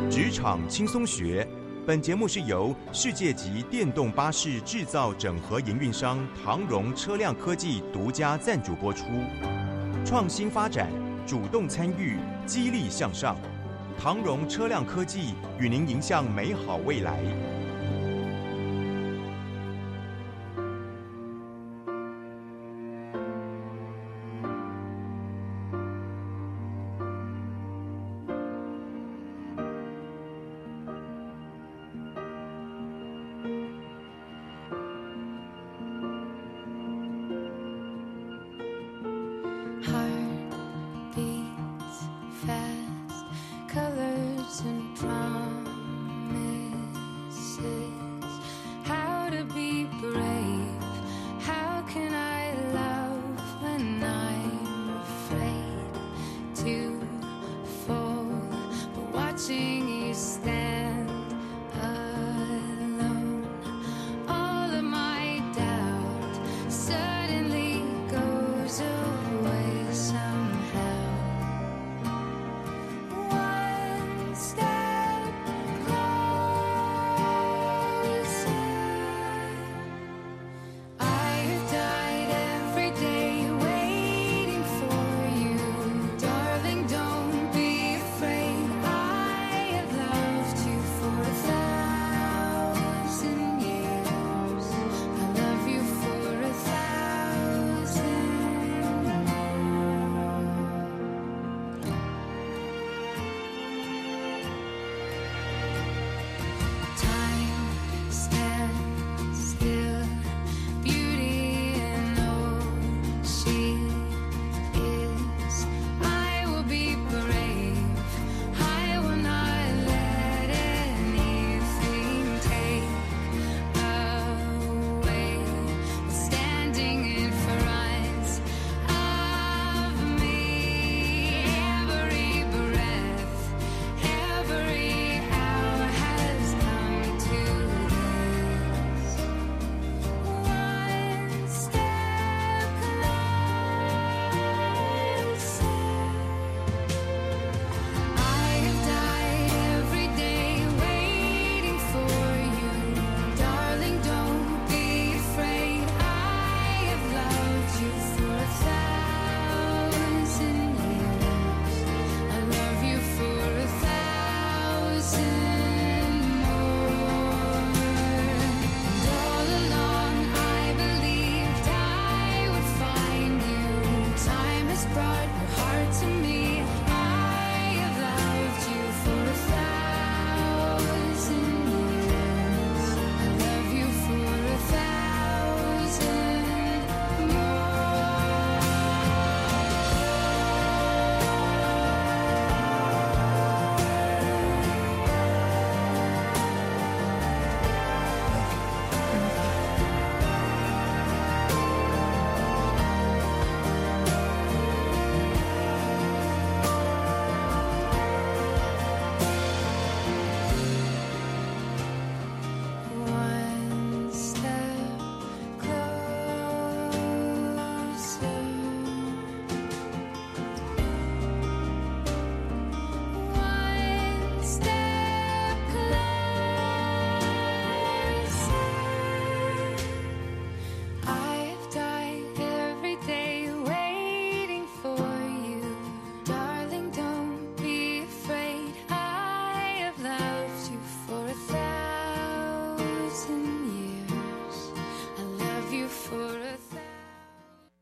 [0.09, 1.47] 职场轻松学，
[1.87, 9.05] 本节目是由世界级电动巴士制造整合营运商唐荣车辆科技独家赞助播出。
[10.05, 10.89] 创新发展，
[11.25, 13.35] 主动参与，激励向上。
[13.99, 17.19] 唐荣车辆科技与您迎向美好未来。